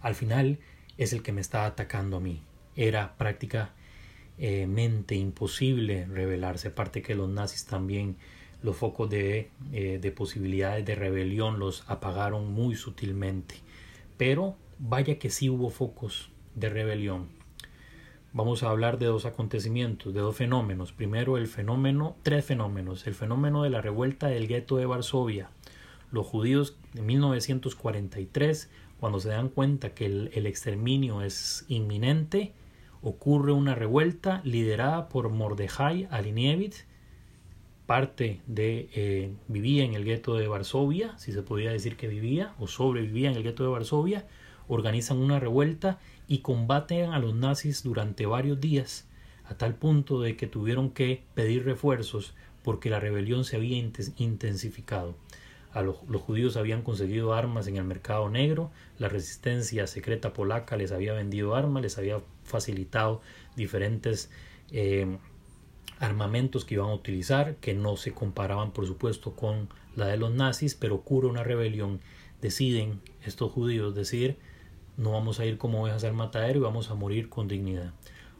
al 0.00 0.14
final 0.14 0.60
es 0.96 1.12
el 1.12 1.24
que 1.24 1.32
me 1.32 1.40
está 1.40 1.66
atacando 1.66 2.18
a 2.18 2.20
mí. 2.20 2.40
Era 2.76 3.16
prácticamente 3.18 5.16
imposible 5.16 6.06
rebelarse, 6.06 6.68
aparte 6.68 7.02
que 7.02 7.16
los 7.16 7.28
nazis 7.28 7.66
también 7.66 8.16
los 8.62 8.76
focos 8.76 9.10
de, 9.10 9.50
eh, 9.72 9.98
de 10.00 10.10
posibilidades 10.12 10.84
de 10.84 10.94
rebelión 10.94 11.58
los 11.58 11.82
apagaron 11.88 12.52
muy 12.52 12.76
sutilmente. 12.76 13.56
Pero 14.16 14.56
vaya 14.78 15.18
que 15.18 15.30
sí 15.30 15.50
hubo 15.50 15.70
focos 15.70 16.30
de 16.54 16.68
rebelión. 16.68 17.39
Vamos 18.32 18.62
a 18.62 18.70
hablar 18.70 18.98
de 18.98 19.06
dos 19.06 19.26
acontecimientos, 19.26 20.14
de 20.14 20.20
dos 20.20 20.36
fenómenos. 20.36 20.92
Primero 20.92 21.36
el 21.36 21.48
fenómeno, 21.48 22.14
tres 22.22 22.44
fenómenos. 22.44 23.04
El 23.08 23.14
fenómeno 23.14 23.64
de 23.64 23.70
la 23.70 23.80
revuelta 23.80 24.28
del 24.28 24.46
gueto 24.46 24.76
de 24.76 24.86
Varsovia. 24.86 25.50
Los 26.12 26.26
judíos 26.26 26.76
en 26.94 27.06
1943, 27.06 28.70
cuando 29.00 29.18
se 29.18 29.30
dan 29.30 29.48
cuenta 29.48 29.94
que 29.94 30.06
el, 30.06 30.46
exterminio 30.46 31.22
es 31.22 31.64
inminente, 31.66 32.52
ocurre 33.02 33.50
una 33.50 33.74
revuelta 33.74 34.42
liderada 34.44 35.08
por 35.08 35.28
Mordejai 35.30 36.06
Alinievich, 36.12 36.84
parte 37.86 38.42
de 38.46 38.90
eh, 38.94 39.34
vivía 39.48 39.82
en 39.82 39.94
el 39.94 40.04
gueto 40.04 40.36
de 40.36 40.46
Varsovia, 40.46 41.18
si 41.18 41.32
se 41.32 41.42
podía 41.42 41.72
decir 41.72 41.96
que 41.96 42.06
vivía 42.06 42.54
o 42.60 42.68
sobrevivía 42.68 43.28
en 43.28 43.36
el 43.36 43.42
gueto 43.42 43.64
de 43.64 43.70
Varsovia, 43.70 44.28
organizan 44.70 45.18
una 45.18 45.40
revuelta 45.40 45.98
y 46.28 46.38
combaten 46.38 47.10
a 47.10 47.18
los 47.18 47.34
nazis 47.34 47.82
durante 47.82 48.24
varios 48.24 48.60
días, 48.60 49.08
a 49.44 49.54
tal 49.54 49.74
punto 49.74 50.20
de 50.20 50.36
que 50.36 50.46
tuvieron 50.46 50.90
que 50.90 51.24
pedir 51.34 51.64
refuerzos 51.64 52.34
porque 52.62 52.88
la 52.88 53.00
rebelión 53.00 53.44
se 53.44 53.56
había 53.56 53.76
intensificado. 54.16 55.16
A 55.72 55.82
los, 55.82 55.96
judíos 55.96 56.56
habían 56.56 56.82
conseguido 56.82 57.34
armas 57.34 57.66
en 57.66 57.76
el 57.76 57.84
mercado 57.84 58.28
negro, 58.28 58.70
la 58.98 59.08
resistencia 59.08 59.86
secreta 59.86 60.32
polaca 60.32 60.76
les 60.76 60.92
había 60.92 61.14
vendido 61.14 61.54
armas, 61.54 61.82
les 61.82 61.98
había 61.98 62.20
facilitado 62.44 63.22
diferentes 63.56 64.30
eh, 64.70 65.18
armamentos 65.98 66.64
que 66.64 66.74
iban 66.74 66.90
a 66.90 66.94
utilizar, 66.94 67.56
que 67.56 67.74
no 67.74 67.96
se 67.96 68.12
comparaban 68.12 68.70
por 68.70 68.86
supuesto 68.86 69.34
con 69.34 69.68
la 69.96 70.06
de 70.06 70.16
los 70.16 70.32
nazis, 70.32 70.76
pero 70.76 70.96
ocurre 70.96 71.28
una 71.28 71.42
rebelión, 71.42 72.00
deciden 72.40 73.00
estos 73.24 73.50
judíos 73.50 73.94
decir 73.94 74.38
no 75.00 75.12
vamos 75.12 75.40
a 75.40 75.46
ir 75.46 75.56
como 75.56 75.82
ovejas 75.82 76.04
al 76.04 76.12
matadero 76.12 76.58
y 76.58 76.62
vamos 76.62 76.90
a 76.90 76.94
morir 76.94 77.30
con 77.30 77.48
dignidad. 77.48 77.94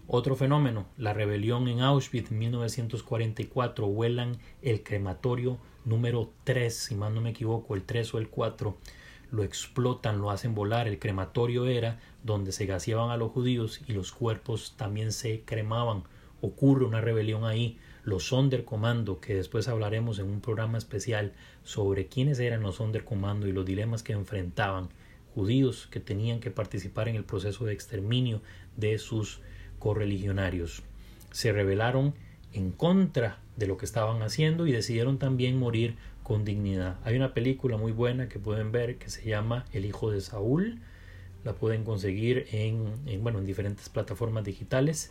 Otro 0.06 0.36
fenómeno, 0.36 0.84
la 0.98 1.14
rebelión 1.14 1.68
en 1.68 1.80
Auschwitz 1.80 2.30
en 2.30 2.38
1944, 2.38 3.86
vuelan 3.86 4.36
el 4.60 4.82
crematorio 4.82 5.56
número 5.86 6.30
3, 6.44 6.76
si 6.76 6.94
mal 6.94 7.14
no 7.14 7.22
me 7.22 7.30
equivoco, 7.30 7.74
el 7.74 7.84
3 7.84 8.12
o 8.12 8.18
el 8.18 8.28
4, 8.28 8.76
lo 9.30 9.42
explotan, 9.42 10.18
lo 10.18 10.30
hacen 10.30 10.54
volar. 10.54 10.86
El 10.86 10.98
crematorio 10.98 11.66
era 11.66 11.98
donde 12.24 12.52
se 12.52 12.66
gaseaban 12.66 13.10
a 13.10 13.16
los 13.16 13.32
judíos 13.32 13.80
y 13.88 13.94
los 13.94 14.12
cuerpos 14.12 14.74
también 14.76 15.12
se 15.12 15.42
cremaban 15.46 16.02
ocurre 16.42 16.84
una 16.84 17.00
rebelión 17.00 17.44
ahí, 17.44 17.78
los 18.04 18.28
Sonderkommando, 18.28 19.20
que 19.20 19.34
después 19.34 19.68
hablaremos 19.68 20.18
en 20.18 20.26
un 20.26 20.40
programa 20.40 20.78
especial 20.78 21.32
sobre 21.64 22.06
quiénes 22.06 22.38
eran 22.38 22.62
los 22.62 22.76
Sonderkommando 22.76 23.46
y 23.46 23.52
los 23.52 23.64
dilemas 23.64 24.02
que 24.02 24.12
enfrentaban 24.12 24.88
judíos 25.34 25.88
que 25.90 26.00
tenían 26.00 26.40
que 26.40 26.50
participar 26.50 27.08
en 27.08 27.16
el 27.16 27.24
proceso 27.24 27.64
de 27.64 27.72
exterminio 27.72 28.42
de 28.76 28.98
sus 28.98 29.40
correligionarios. 29.78 30.82
Se 31.30 31.52
rebelaron 31.52 32.14
en 32.52 32.72
contra 32.72 33.38
de 33.56 33.66
lo 33.66 33.76
que 33.76 33.86
estaban 33.86 34.22
haciendo 34.22 34.66
y 34.66 34.72
decidieron 34.72 35.18
también 35.18 35.58
morir 35.58 35.96
con 36.22 36.44
dignidad. 36.44 36.98
Hay 37.04 37.16
una 37.16 37.34
película 37.34 37.76
muy 37.76 37.92
buena 37.92 38.28
que 38.28 38.38
pueden 38.38 38.72
ver 38.72 38.96
que 38.96 39.10
se 39.10 39.24
llama 39.24 39.64
El 39.72 39.84
hijo 39.84 40.10
de 40.10 40.20
Saúl. 40.20 40.80
La 41.44 41.54
pueden 41.54 41.84
conseguir 41.84 42.46
en, 42.52 42.92
en 43.06 43.22
bueno, 43.22 43.38
en 43.38 43.46
diferentes 43.46 43.88
plataformas 43.88 44.44
digitales 44.44 45.10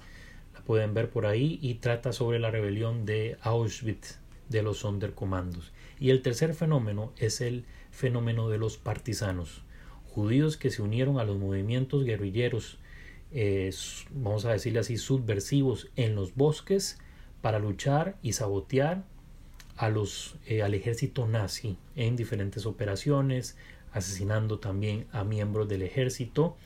pueden 0.70 0.94
ver 0.94 1.10
por 1.10 1.26
ahí 1.26 1.58
y 1.64 1.74
trata 1.76 2.14
sobre 2.14 2.38
la 2.38 2.52
rebelión 2.52 3.04
de 3.04 3.40
Auschwitz 3.42 4.20
de 4.50 4.62
los 4.62 4.78
Sonderkommandos. 4.78 5.72
Y 6.00 6.12
el 6.12 6.22
tercer 6.22 6.54
fenómeno 6.54 7.12
es 7.18 7.42
el 7.42 7.66
fenómeno 7.90 8.50
de 8.50 8.60
los 8.60 8.78
partisanos, 8.78 9.64
judíos 10.20 10.58
que 10.58 10.70
se 10.70 10.82
unieron 10.82 11.18
a 11.18 11.24
los 11.24 11.38
movimientos 11.38 12.04
guerrilleros, 12.04 12.78
eh, 13.32 13.72
vamos 14.12 14.44
a 14.44 14.52
decirle 14.52 14.80
así, 14.80 14.98
subversivos 14.98 15.90
en 15.96 16.14
los 16.14 16.36
bosques 16.36 16.98
para 17.42 17.58
luchar 17.58 18.18
y 18.22 18.34
sabotear 18.34 19.06
a 19.78 19.88
los, 19.88 20.36
eh, 20.46 20.62
al 20.62 20.74
ejército 20.74 21.26
nazi 21.26 21.78
en 21.96 22.18
diferentes 22.18 22.66
operaciones, 22.66 23.56
asesinando 23.94 24.60
también 24.60 25.08
a 25.14 25.24
miembros 25.24 25.70
del 25.70 25.84
ejército 25.84 26.58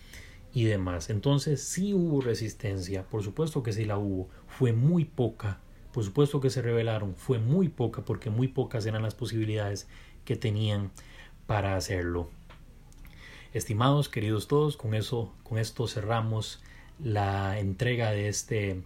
y 0.52 0.64
demás. 0.64 1.12
Entonces 1.12 1.62
sí 1.62 1.94
hubo 1.94 2.22
resistencia, 2.22 3.04
por 3.04 3.22
supuesto 3.22 3.62
que 3.62 3.72
sí 3.72 3.86
la 3.86 4.00
hubo, 4.00 4.30
fue 4.48 4.74
muy 4.74 5.06
poca, 5.06 5.60
por 5.92 6.04
supuesto 6.04 6.42
que 6.42 6.50
se 6.50 6.64
rebelaron, 6.64 7.16
fue 7.16 7.38
muy 7.38 7.70
poca 7.70 8.04
porque 8.04 8.32
muy 8.32 8.48
pocas 8.48 8.84
eran 8.88 9.04
las 9.04 9.14
posibilidades 9.14 9.88
que 10.26 10.36
tenían 10.36 10.90
para 11.46 11.76
hacerlo. 11.76 12.32
Estimados, 13.54 14.10
queridos 14.10 14.48
todos, 14.48 14.78
con 14.78 14.94
eso, 14.94 15.34
con 15.44 15.58
esto 15.58 15.88
cerramos 15.88 16.62
la 17.04 17.60
entrega 17.60 18.12
de 18.12 18.28
este 18.28 18.82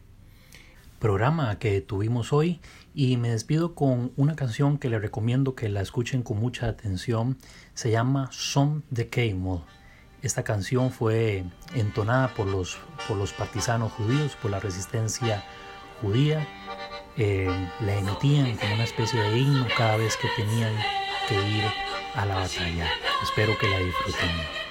programa 0.99 1.57
que 1.59 1.81
tuvimos 1.81 2.33
hoy 2.33 2.59
y 2.93 3.17
me 3.17 3.29
despido 3.29 3.75
con 3.75 4.11
una 4.17 4.35
canción 4.35 4.77
que 4.77 4.89
les 4.89 5.01
recomiendo 5.01 5.55
que 5.55 5.69
la 5.69 5.81
escuchen 5.81 6.21
con 6.21 6.39
mucha 6.39 6.67
atención. 6.67 7.37
Se 7.73 7.91
llama 7.91 8.29
Son 8.31 8.83
de 8.89 9.07
Camel 9.07 9.61
esta 10.21 10.43
canción 10.43 10.91
fue 10.91 11.43
entonada 11.75 12.33
por 12.33 12.47
los, 12.47 12.77
por 13.07 13.17
los 13.17 13.33
partisanos 13.33 13.91
judíos, 13.93 14.35
por 14.41 14.51
la 14.51 14.59
resistencia 14.59 15.43
judía. 16.01 16.45
Eh, 17.17 17.49
la 17.81 17.95
emitían 17.95 18.57
como 18.57 18.73
una 18.75 18.83
especie 18.83 19.19
de 19.19 19.39
himno 19.39 19.65
cada 19.77 19.97
vez 19.97 20.17
que 20.17 20.27
tenían 20.35 20.73
que 21.27 21.35
ir 21.35 21.63
a 22.17 22.25
la 22.25 22.35
batalla. 22.35 22.89
Espero 23.23 23.57
que 23.57 23.67
la 23.69 23.79
disfruten. 23.79 24.66